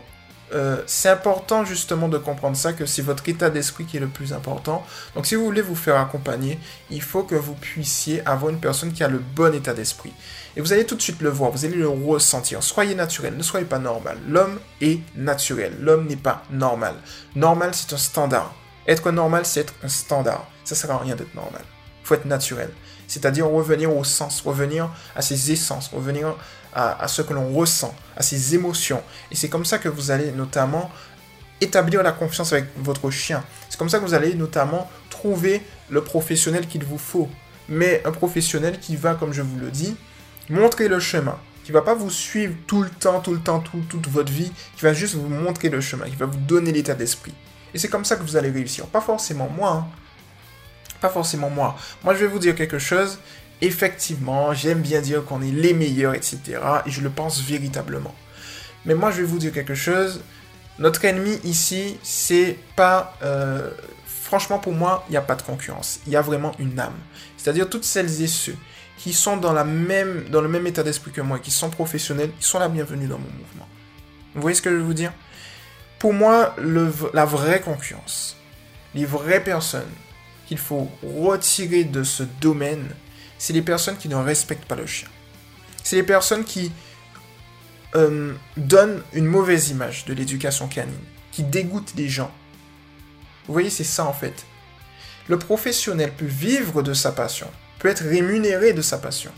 euh, 0.54 0.82
c'est 0.86 1.10
important 1.10 1.64
justement 1.64 2.10
de 2.10 2.18
comprendre 2.18 2.58
ça, 2.58 2.74
que 2.74 2.86
c'est 2.86 3.02
votre 3.02 3.28
état 3.30 3.50
d'esprit 3.50 3.86
qui 3.86 3.98
est 3.98 4.02
le 4.02 4.08
plus 4.08 4.34
important. 4.34 4.86
Donc 5.16 5.26
si 5.26 5.36
vous 5.36 5.46
voulez 5.46 5.62
vous 5.62 5.76
faire 5.76 5.96
accompagner, 5.96 6.60
il 6.90 7.02
faut 7.02 7.24
que 7.24 7.36
vous 7.36 7.54
puissiez 7.54 8.26
avoir 8.28 8.52
une 8.52 8.60
personne 8.60 8.92
qui 8.92 9.04
a 9.04 9.08
le 9.08 9.20
bon 9.20 9.54
état 9.56 9.74
d'esprit. 9.74 10.12
Et 10.56 10.62
vous 10.62 10.74
allez 10.74 10.86
tout 10.86 10.96
de 10.96 11.02
suite 11.02 11.22
le 11.22 11.30
voir, 11.30 11.52
vous 11.52 11.66
allez 11.66 11.76
le 11.76 11.88
ressentir. 11.88 12.62
Soyez 12.62 12.96
naturel, 12.96 13.36
ne 13.38 13.44
soyez 13.44 13.66
pas 13.66 13.80
normal. 13.80 14.18
L'homme 14.28 14.60
est 14.82 15.00
naturel, 15.16 15.78
l'homme 15.80 16.08
n'est 16.08 16.18
pas 16.18 16.44
normal. 16.52 16.96
Normal, 17.36 17.72
c'est 17.74 17.94
un 17.94 17.98
standard. 17.98 18.54
Être 18.88 19.12
normal, 19.12 19.46
c'est 19.46 19.62
être 19.62 19.74
un 19.84 19.88
standard. 19.88 20.48
Ça 20.64 20.76
sert 20.76 20.92
à 20.92 20.98
rien 20.98 21.16
d'être 21.16 21.34
normal. 21.36 21.62
Il 22.04 22.08
faut 22.08 22.16
être 22.16 22.26
naturel. 22.26 22.70
C'est-à-dire 23.08 23.48
revenir 23.48 23.96
au 23.96 24.04
sens, 24.04 24.42
revenir 24.42 24.90
à 25.16 25.22
ses 25.22 25.52
essences, 25.52 25.90
revenir 25.90 26.36
à, 26.74 27.08
ce 27.08 27.22
que 27.22 27.34
l'on 27.34 27.54
ressent, 27.54 27.94
à 28.16 28.24
ses 28.24 28.56
émotions. 28.56 29.04
Et 29.32 29.36
c'est 29.36 29.50
comme 29.50 29.66
ça 29.66 29.78
que 29.78 29.90
vous 29.90 30.12
allez 30.12 30.32
notamment 30.32 30.90
établir 31.60 32.02
la 32.04 32.12
confiance 32.12 32.54
avec 32.54 32.66
votre 32.78 33.10
chien. 33.12 33.44
C'est 33.70 33.78
comme 33.78 33.90
ça 33.90 34.00
que 34.00 34.06
vous 34.06 34.14
allez 34.14 34.34
notamment 34.36 34.90
trouver 35.10 35.62
le 35.90 36.04
professionnel 36.04 36.68
qu'il 36.68 36.84
vous 36.84 36.98
faut. 36.98 37.30
Mais 37.70 38.02
un 38.06 38.12
professionnel 38.12 38.80
qui 38.80 38.96
va, 38.96 39.16
comme 39.16 39.34
je 39.34 39.42
vous 39.42 39.58
le 39.60 39.70
dis, 39.70 39.96
montrer 40.50 40.88
le 40.88 41.00
chemin, 41.00 41.38
qui 41.64 41.72
va 41.72 41.82
pas 41.82 41.94
vous 41.94 42.10
suivre 42.10 42.54
tout 42.68 42.84
le 42.84 42.90
temps, 42.90 43.20
tout 43.20 43.34
le 43.34 43.40
temps, 43.40 43.60
toute 43.60 44.08
votre 44.08 44.32
vie, 44.32 44.52
qui 44.76 44.84
va 44.84 44.94
juste 44.94 45.16
vous 45.16 45.30
montrer 45.30 45.70
le 45.70 45.82
chemin, 45.82 46.06
qui 46.06 46.16
va 46.16 46.26
vous 46.26 46.40
donner 46.40 46.72
l'état 46.72 46.96
d'esprit. 46.96 47.34
Et 47.74 47.78
c'est 47.78 47.88
comme 47.88 48.06
ça 48.06 48.16
que 48.16 48.24
vous 48.24 48.36
allez 48.36 48.50
réussir. 48.50 48.86
Pas 48.88 49.02
forcément 49.02 49.50
moi, 49.50 49.72
hein. 49.72 49.88
pas 51.00 51.10
forcément 51.10 51.50
moi. 51.50 51.78
Moi, 52.04 52.16
je 52.16 52.20
vais 52.20 52.28
vous 52.28 52.40
dire 52.40 52.56
quelque 52.56 52.80
chose 52.80 53.20
effectivement, 53.62 54.54
j'aime 54.54 54.82
bien 54.82 55.02
dire 55.02 55.24
qu'on 55.24 55.42
est 55.42 55.52
les 55.52 55.74
meilleurs, 55.74 56.16
etc. 56.16 56.40
Et 56.86 56.92
je 56.92 57.02
le 57.02 57.10
pense 57.10 57.42
véritablement. 57.42 58.14
Mais 58.86 58.96
moi, 58.96 59.12
je 59.12 59.18
vais 59.18 59.28
vous 59.28 59.38
dire 59.38 59.54
quelque 59.54 59.76
chose. 59.76 60.22
Notre 60.80 61.06
ennemi 61.06 61.40
ici, 61.44 61.98
c'est 62.02 62.58
pas... 62.76 63.16
Euh, 63.22 63.70
franchement, 64.06 64.58
pour 64.58 64.74
moi, 64.74 65.06
il 65.08 65.12
n'y 65.12 65.18
a 65.18 65.22
pas 65.22 65.36
de 65.36 65.44
concurrence. 65.44 66.00
Il 66.08 66.14
y 66.14 66.16
a 66.16 66.22
vraiment 66.22 66.54
une 66.58 66.80
âme. 66.80 66.98
C'est-à-dire 67.38 67.70
toutes 67.70 67.84
celles 67.84 68.22
et 68.22 68.28
ceux 68.28 68.56
qui 69.02 69.14
sont 69.14 69.38
dans, 69.38 69.54
le 69.54 70.48
même 70.48 70.68
état 70.68 70.84
d'esprit 70.84 71.12
que 71.12 71.22
moi, 71.22 71.40
qui 71.40 71.50
sont 71.50 71.72
professionnels, 71.72 72.30
ils 72.40 72.46
sont 72.46 72.60
la 72.60 72.70
bienvenue 72.70 73.08
dans 73.08 73.18
mon 73.18 73.32
mouvement. 73.32 73.68
Vous 74.36 74.42
voyez 74.42 74.54
ce 74.54 74.62
que 74.62 74.70
je 74.70 74.76
veux 74.76 74.84
vous 74.84 74.94
dire? 74.94 75.12
Pour 75.98 76.14
moi, 76.14 76.56
la 77.14 77.26
vraie 77.26 77.62
concurrence, 77.62 78.38
les 78.94 79.06
vraies 79.06 79.44
personnes 79.44 79.90
qu'il 80.46 80.60
faut 80.60 80.88
retirer 81.02 81.84
de 81.84 82.04
ce 82.04 82.22
domaine, 82.22 82.90
c'est 83.40 83.54
les 83.54 83.64
personnes 83.64 83.98
qui 83.98 84.08
ne 84.08 84.16
respectent 84.16 84.66
pas 84.66 84.76
le 84.76 84.86
chien. 84.86 85.08
C'est 85.84 85.96
les 85.96 86.04
personnes 86.04 86.44
qui 86.44 86.72
euh, 87.96 88.36
donnent 88.56 89.02
une 89.14 89.26
mauvaise 89.26 89.70
image 89.70 90.06
de 90.06 90.14
l'éducation 90.14 90.68
canine, 90.68 90.94
qui 91.32 91.42
dégoûtent 91.42 91.94
les 91.98 92.08
gens. 92.08 92.32
Vous 93.48 93.54
voyez, 93.54 93.72
c'est 93.72 93.84
ça 93.84 94.06
en 94.06 94.14
fait. 94.14 94.46
Le 95.28 95.40
professionnel 95.40 96.14
peut 96.16 96.26
vivre 96.26 96.84
de 96.84 96.94
sa 96.94 97.12
passion, 97.12 97.50
peut 97.82 97.90
être 97.90 98.04
rémunéré 98.04 98.74
de 98.74 98.82
sa 98.84 99.00
passion, 99.00 99.32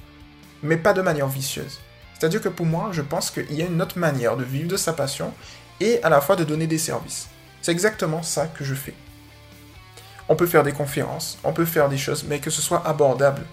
mais 0.62 0.75
pas 0.75 0.91
de 0.91 1.01
manière 1.01 1.29
vicieuse. 1.29 1.79
C'est-à-dire 2.13 2.41
que 2.41 2.49
pour 2.49 2.65
moi, 2.65 2.89
je 2.91 3.01
pense 3.01 3.32
qu'il 3.32 3.53
y 3.53 3.62
a 3.62 3.65
une 3.65 3.82
autre 3.82 3.97
manière 3.97 4.36
de 4.36 4.43
vivre 4.43 4.67
de 4.67 4.75
sa 4.75 4.91
passion 4.91 5.34
et 5.79 6.03
à 6.03 6.10
la 6.10 6.19
fois 6.19 6.36
de 6.36 6.43
donner 6.43 6.67
des 6.67 6.77
services. 6.77 7.29
C'est 7.62 7.71
exactement 7.71 8.21
ça 8.21 8.47
que 8.47 8.65
je 8.65 8.75
fais. 8.75 8.93
On 10.27 10.36
peut 10.36 10.45
faire 10.45 10.63
des 10.63 10.73
conférences, 10.73 11.39
on 11.45 11.53
peut 11.53 11.63
faire 11.63 11.88
des 11.88 11.97
choses, 11.97 12.25
mais 12.27 12.39
que 12.39 12.49
ce 12.49 12.62
soit 12.62 12.86
abordable. 12.86 13.43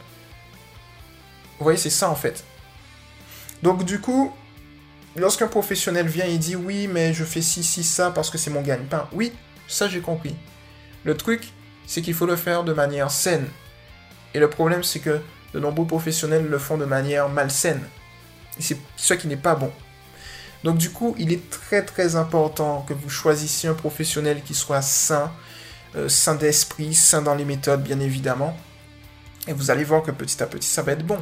Vous 1.59 1.64
voyez, 1.64 1.79
c'est 1.79 1.88
ça 1.88 2.11
en 2.11 2.16
fait. 2.16 2.42
Donc 3.62 3.85
du 3.85 4.00
coup, 4.00 4.33
lorsqu'un 5.14 5.46
professionnel 5.46 6.09
vient 6.09 6.26
et 6.26 6.38
dit 6.38 6.57
oui, 6.57 6.88
mais 6.88 7.14
je 7.14 7.24
fais 7.24 7.42
ci, 7.42 7.62
ci, 7.62 7.85
ça 7.85 8.11
parce 8.11 8.29
que 8.29 8.38
c'est 8.38 8.50
mon 8.50 8.62
gagne-pain. 8.62 9.09
Oui, 9.12 9.33
ça 9.68 9.88
j'ai 9.88 10.00
compris. 10.00 10.35
Le 11.05 11.16
truc, 11.16 11.53
c'est 11.87 12.03
qu'il 12.03 12.14
faut 12.14 12.26
le 12.26 12.37
faire 12.37 12.64
de 12.64 12.72
manière 12.72 13.12
saine. 13.12 13.46
Et 14.35 14.38
le 14.38 14.49
problème, 14.49 14.83
c'est 14.83 15.01
que 15.01 15.21
de 15.55 15.61
nombreux 15.61 15.87
professionnels 15.87 16.47
le 16.47 16.59
font 16.59 16.79
de 16.79 16.85
manière 16.85 17.29
malsaine. 17.29 17.83
Et 18.59 18.62
c'est 18.62 18.79
ce 18.97 19.14
qui 19.14 19.27
n'est 19.27 19.37
pas 19.37 19.55
bon. 19.55 19.73
Donc 20.64 20.77
du 20.77 20.90
coup, 20.90 21.14
il 21.19 21.33
est 21.33 21.51
très 21.51 21.85
très 21.85 22.16
important 22.16 22.85
que 22.87 22.93
vous 22.93 23.09
choisissiez 23.09 23.69
un 23.69 23.75
professionnel 23.75 24.43
qui 24.43 24.55
soit 24.55 24.83
sain, 24.83 25.33
euh, 25.97 26.09
sain 26.09 26.35
d'esprit, 26.35 26.95
sain 26.95 27.23
dans 27.23 27.35
les 27.35 27.45
méthodes, 27.45 27.83
bien 27.83 27.99
évidemment. 28.01 28.57
Et 29.49 29.53
vous 29.53 29.71
allez 29.71 29.85
voir 29.85 30.03
que 30.03 30.11
petit 30.11 30.43
à 30.43 30.47
petit, 30.47 30.69
ça 30.69 30.83
va 30.83 30.93
être 30.93 31.07
bon. 31.07 31.19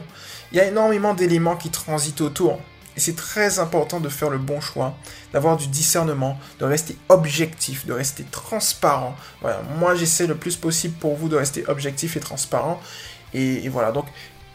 Il 0.51 0.59
y 0.59 0.61
a 0.61 0.67
énormément 0.67 1.15
d'éléments 1.15 1.57
qui 1.57 1.71
transitent 1.71 2.21
autour. 2.21 2.61
Et 2.99 3.01
c'est 3.01 3.15
très 3.15 3.61
important 3.61 4.01
de 4.01 4.09
faire 4.09 4.29
le 4.29 4.39
bon 4.39 4.61
choix, 4.61 4.99
d'avoir 5.33 5.57
du 5.57 5.69
discernement, 5.69 6.37
de 6.59 6.65
rester 6.65 6.97
objectif, 7.09 7.87
de 7.87 7.93
rester 7.93 8.25
transparent. 8.25 9.15
Voilà, 9.41 9.63
moi 9.79 9.95
j'essaie 9.95 10.27
le 10.27 10.35
plus 10.35 10.57
possible 10.57 10.95
pour 10.99 11.15
vous 11.15 11.29
de 11.29 11.37
rester 11.37 11.65
objectif 11.69 12.17
et 12.17 12.21
transparent. 12.21 12.81
Et, 13.35 13.69
voilà, 13.69 13.93
donc 13.93 14.07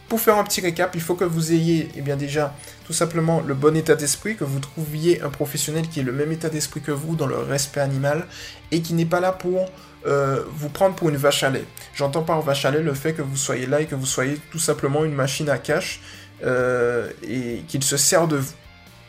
pour 0.09 0.19
faire 0.19 0.37
un 0.37 0.43
petit 0.43 0.59
récap, 0.59 0.93
il 0.93 0.99
faut 0.99 1.15
que 1.15 1.23
vous 1.23 1.53
ayez 1.53 1.87
eh 1.95 2.01
bien 2.01 2.17
déjà 2.17 2.53
tout 2.85 2.91
simplement 2.91 3.39
le 3.39 3.53
bon 3.53 3.77
état 3.77 3.95
d'esprit, 3.95 4.35
que 4.35 4.43
vous 4.43 4.59
trouviez 4.59 5.21
un 5.21 5.29
professionnel 5.29 5.87
qui 5.87 6.01
ait 6.01 6.03
le 6.03 6.11
même 6.11 6.33
état 6.33 6.49
d'esprit 6.49 6.81
que 6.81 6.91
vous 6.91 7.15
dans 7.15 7.27
le 7.27 7.37
respect 7.37 7.79
animal 7.79 8.27
et 8.71 8.81
qui 8.81 8.93
n'est 8.93 9.05
pas 9.05 9.21
là 9.21 9.31
pour 9.31 9.69
euh, 10.05 10.43
vous 10.53 10.67
prendre 10.67 10.95
pour 10.95 11.07
une 11.07 11.15
vache 11.15 11.43
à 11.43 11.49
lait. 11.49 11.63
J'entends 11.95 12.23
par 12.23 12.41
vache 12.41 12.65
à 12.65 12.71
lait 12.71 12.81
le 12.81 12.93
fait 12.93 13.13
que 13.13 13.21
vous 13.21 13.37
soyez 13.37 13.67
là 13.67 13.79
et 13.79 13.85
que 13.85 13.95
vous 13.95 14.05
soyez 14.05 14.37
tout 14.51 14.59
simplement 14.59 15.05
une 15.05 15.13
machine 15.13 15.49
à 15.49 15.57
cash 15.57 16.01
euh, 16.43 17.09
et 17.27 17.63
qu'il 17.67 17.83
se 17.83 17.97
sert 17.97 18.27
de 18.27 18.37
vous. 18.37 18.53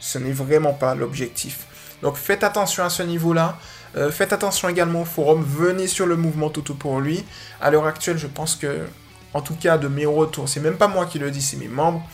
Ce 0.00 0.18
n'est 0.18 0.32
vraiment 0.32 0.72
pas 0.74 0.94
l'objectif. 0.94 1.66
Donc 2.02 2.16
faites 2.16 2.44
attention 2.44 2.84
à 2.84 2.90
ce 2.90 3.02
niveau-là. 3.02 3.58
Euh, 3.96 4.10
faites 4.10 4.32
attention 4.32 4.68
également 4.68 5.02
au 5.02 5.06
forum. 5.06 5.44
Venez 5.46 5.86
sur 5.86 6.06
le 6.06 6.16
mouvement 6.16 6.50
Toto 6.50 6.74
pour 6.74 7.00
lui. 7.00 7.24
À 7.60 7.70
l'heure 7.70 7.86
actuelle, 7.86 8.18
je 8.18 8.26
pense 8.26 8.56
que, 8.56 8.86
en 9.32 9.40
tout 9.40 9.54
cas, 9.54 9.78
de 9.78 9.88
mes 9.88 10.04
retours, 10.04 10.48
c'est 10.48 10.60
même 10.60 10.76
pas 10.76 10.88
moi 10.88 11.06
qui 11.06 11.18
le 11.18 11.30
dis, 11.30 11.40
c'est 11.40 11.56
mes 11.56 11.68
membres 11.68 12.06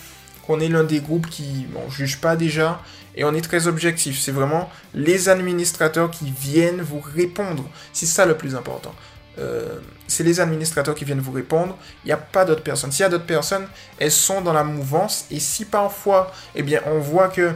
on 0.50 0.60
est 0.60 0.68
l'un 0.68 0.84
des 0.84 1.00
groupes 1.00 1.28
qui 1.28 1.66
ne 1.72 1.90
juge 1.90 2.20
pas 2.20 2.36
déjà 2.36 2.82
et 3.14 3.24
on 3.24 3.34
est 3.34 3.40
très 3.40 3.66
objectif. 3.66 4.18
C'est 4.18 4.32
vraiment 4.32 4.68
les 4.94 5.28
administrateurs 5.28 6.10
qui 6.10 6.32
viennent 6.32 6.80
vous 6.80 7.00
répondre. 7.00 7.64
C'est 7.92 8.06
ça 8.06 8.26
le 8.26 8.36
plus 8.36 8.56
important. 8.56 8.94
Euh, 9.38 9.78
c'est 10.06 10.24
les 10.24 10.40
administrateurs 10.40 10.94
qui 10.94 11.04
viennent 11.04 11.20
vous 11.20 11.32
répondre. 11.32 11.76
Il 12.04 12.08
n'y 12.08 12.12
a 12.12 12.16
pas 12.16 12.44
d'autres 12.44 12.62
personnes. 12.62 12.92
S'il 12.92 13.02
y 13.02 13.06
a 13.06 13.08
d'autres 13.08 13.26
personnes, 13.26 13.66
elles 13.98 14.10
sont 14.10 14.40
dans 14.40 14.52
la 14.52 14.64
mouvance. 14.64 15.26
Et 15.30 15.40
si 15.40 15.64
parfois, 15.64 16.32
eh 16.54 16.62
bien, 16.62 16.80
on 16.86 16.98
voit 16.98 17.28
que 17.28 17.54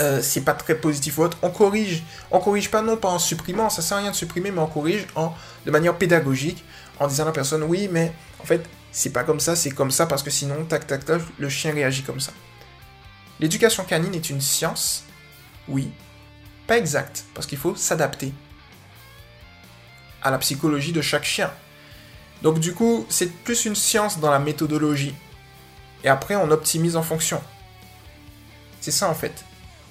euh, 0.00 0.20
c'est 0.22 0.42
pas 0.42 0.54
très 0.54 0.74
positif 0.74 1.18
ou 1.18 1.22
autre, 1.22 1.36
on 1.42 1.50
corrige. 1.50 2.02
On 2.30 2.40
corrige 2.40 2.70
pas 2.70 2.82
non 2.82 2.96
pas 2.96 3.08
en 3.08 3.18
supprimant, 3.18 3.70
ça 3.70 3.82
sert 3.82 3.98
à 3.98 4.00
rien 4.00 4.10
de 4.10 4.16
supprimer, 4.16 4.50
mais 4.50 4.60
on 4.60 4.66
corrige 4.66 5.06
en, 5.14 5.34
de 5.66 5.70
manière 5.70 5.96
pédagogique 5.96 6.64
en 6.98 7.06
disant 7.06 7.24
à 7.24 7.26
la 7.26 7.32
personne 7.32 7.62
oui, 7.62 7.88
mais 7.90 8.12
en 8.40 8.44
fait, 8.44 8.64
c'est 8.92 9.10
pas 9.10 9.24
comme 9.24 9.40
ça, 9.40 9.56
c'est 9.56 9.70
comme 9.70 9.90
ça 9.90 10.06
parce 10.06 10.22
que 10.22 10.30
sinon, 10.30 10.64
tac, 10.64 10.86
tac, 10.86 11.04
tac, 11.04 11.22
le 11.38 11.48
chien 11.48 11.72
réagit 11.72 12.02
comme 12.02 12.20
ça. 12.20 12.32
L'éducation 13.40 13.84
canine 13.84 14.14
est 14.14 14.30
une 14.30 14.40
science, 14.40 15.04
oui, 15.68 15.90
pas 16.66 16.76
exacte, 16.76 17.24
parce 17.34 17.46
qu'il 17.46 17.58
faut 17.58 17.74
s'adapter 17.74 18.32
à 20.22 20.30
la 20.30 20.38
psychologie 20.38 20.92
de 20.92 21.00
chaque 21.00 21.24
chien. 21.24 21.50
Donc 22.42 22.58
du 22.58 22.72
coup, 22.72 23.06
c'est 23.08 23.30
plus 23.30 23.64
une 23.64 23.74
science 23.74 24.18
dans 24.20 24.30
la 24.30 24.38
méthodologie. 24.38 25.14
Et 26.04 26.08
après, 26.08 26.36
on 26.36 26.50
optimise 26.50 26.96
en 26.96 27.02
fonction. 27.02 27.42
C'est 28.80 28.90
ça 28.90 29.08
en 29.08 29.14
fait. 29.14 29.44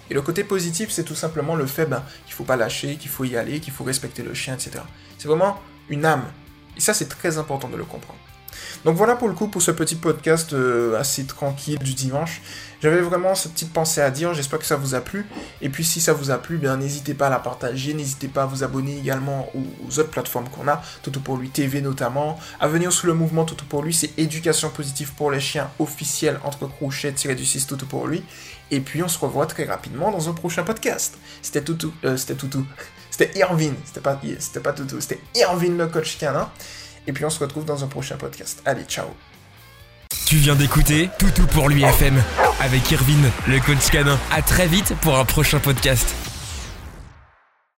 Et 0.10 0.14
le 0.16 0.22
côté 0.22 0.44
positif, 0.44 0.90
c'est 0.90 1.04
tout 1.04 1.16
simplement 1.16 1.56
le 1.56 1.68
fait 1.68 1.86
ben, 1.86 2.04
qu'il 2.26 2.34
faut 2.34 2.44
pas 2.44 2.56
lâcher, 2.56 2.96
qu'il 2.96 3.12
faut 3.12 3.26
y 3.26 3.38
aller, 3.38 3.60
qu'il 3.60 3.72
faut 3.72 3.84
respecter 3.84 4.24
le 4.24 4.34
chien, 4.34 4.56
etc. 4.56 4.84
C'est 5.20 5.28
vraiment 5.28 5.62
une 5.88 6.06
âme. 6.06 6.26
Et 6.76 6.82
ça, 6.82 6.94
c'est 6.94 7.10
très 7.10 7.38
important 7.38 7.68
de 7.70 7.78
le 7.78 7.86
comprendre. 7.86 8.20
Donc 8.86 8.96
voilà 8.96 9.16
pour 9.16 9.28
le 9.28 9.34
coup 9.34 9.48
pour 9.48 9.62
ce 9.62 9.72
petit 9.72 9.96
podcast 9.96 10.54
euh, 10.54 11.00
assez 11.00 11.26
tranquille 11.26 11.80
du 11.80 11.94
dimanche. 11.94 12.42
J'avais 12.82 13.02
vraiment 13.02 13.36
cette 13.36 13.52
petite 13.52 13.74
pensée 13.74 14.00
à 14.00 14.10
dire, 14.10 14.34
j'espère 14.34 14.58
que 14.60 14.66
ça 14.66 14.78
vous 14.78 14.96
a 14.96 15.02
plu. 15.02 15.26
Et 15.62 15.68
puis 15.68 15.84
si 15.84 16.00
ça 16.00 16.14
vous 16.14 16.32
a 16.32 16.38
plu, 16.38 16.58
bien 16.58 16.78
n'hésitez 16.78 17.14
pas 17.14 17.28
à 17.28 17.30
la 17.30 17.40
partager, 17.40 17.94
n'hésitez 17.94 18.30
pas 18.30 18.44
à 18.44 18.46
vous 18.46 18.64
abonner 18.64 18.98
également 18.98 19.52
aux, 19.54 20.00
autres 20.00 20.10
plateformes 20.10 20.48
qu'on 20.48 20.68
a, 20.70 20.82
Toto 21.04 21.20
pour 21.20 21.36
lui 21.36 21.50
TV 21.50 21.82
notamment, 21.82 22.40
à 22.60 22.70
venir 22.70 22.94
sous 22.94 23.08
le 23.08 23.14
mouvement 23.14 23.44
Toto 23.44 23.66
pour 23.68 23.84
lui, 23.84 23.94
c'est 23.94 24.18
éducation 24.18 24.70
positive 24.70 25.14
pour 25.14 25.30
les 25.30 25.42
chiens 25.42 25.70
officiel 25.80 26.40
entre 26.46 26.68
crochets 26.68 27.12
tiré 27.12 27.36
du 27.36 27.46
6 27.46 27.68
Toto 27.68 27.86
pour 27.86 28.08
lui. 28.08 28.24
Et 28.72 28.80
puis 28.80 29.04
on 29.04 29.10
se 29.10 29.20
revoit 29.20 29.46
très 29.46 29.66
rapidement 29.66 30.12
dans 30.12 30.30
un 30.30 30.34
prochain 30.34 30.64
podcast. 30.64 31.18
C'était 31.42 31.62
Toutou, 31.62 31.92
euh, 32.06 32.16
c'était 32.16 32.36
Toutou, 32.36 32.66
c'était 33.12 33.38
Irvine, 33.38 33.76
c'était 33.84 34.00
pas, 34.00 34.20
c'était 34.40 34.62
pas 34.62 34.72
Toutou, 34.72 35.02
c'était 35.02 35.20
Irvine 35.36 35.78
le 35.78 35.88
coach 35.88 36.18
canin. 36.18 36.50
Et 37.10 37.12
puis 37.12 37.26
on 37.26 37.30
se 37.32 37.40
retrouve 37.40 37.66
dans 37.66 37.84
un 37.84 37.88
prochain 37.88 38.18
podcast. 38.18 38.62
Allez, 38.66 38.84
ciao 38.84 39.08
tu 40.26 40.36
viens 40.36 40.54
d'écouter 40.54 41.10
Toutou 41.18 41.48
pour 41.48 41.70
l'UFM 41.70 42.22
avec 42.60 42.92
Irvine, 42.92 43.32
le 43.48 43.60
coach 43.60 43.90
canin. 43.90 44.20
À 44.32 44.44
très 44.44 44.68
vite 44.68 44.94
pour 45.02 45.18
un 45.18 45.26
prochain 45.26 45.58
podcast. 45.58 46.29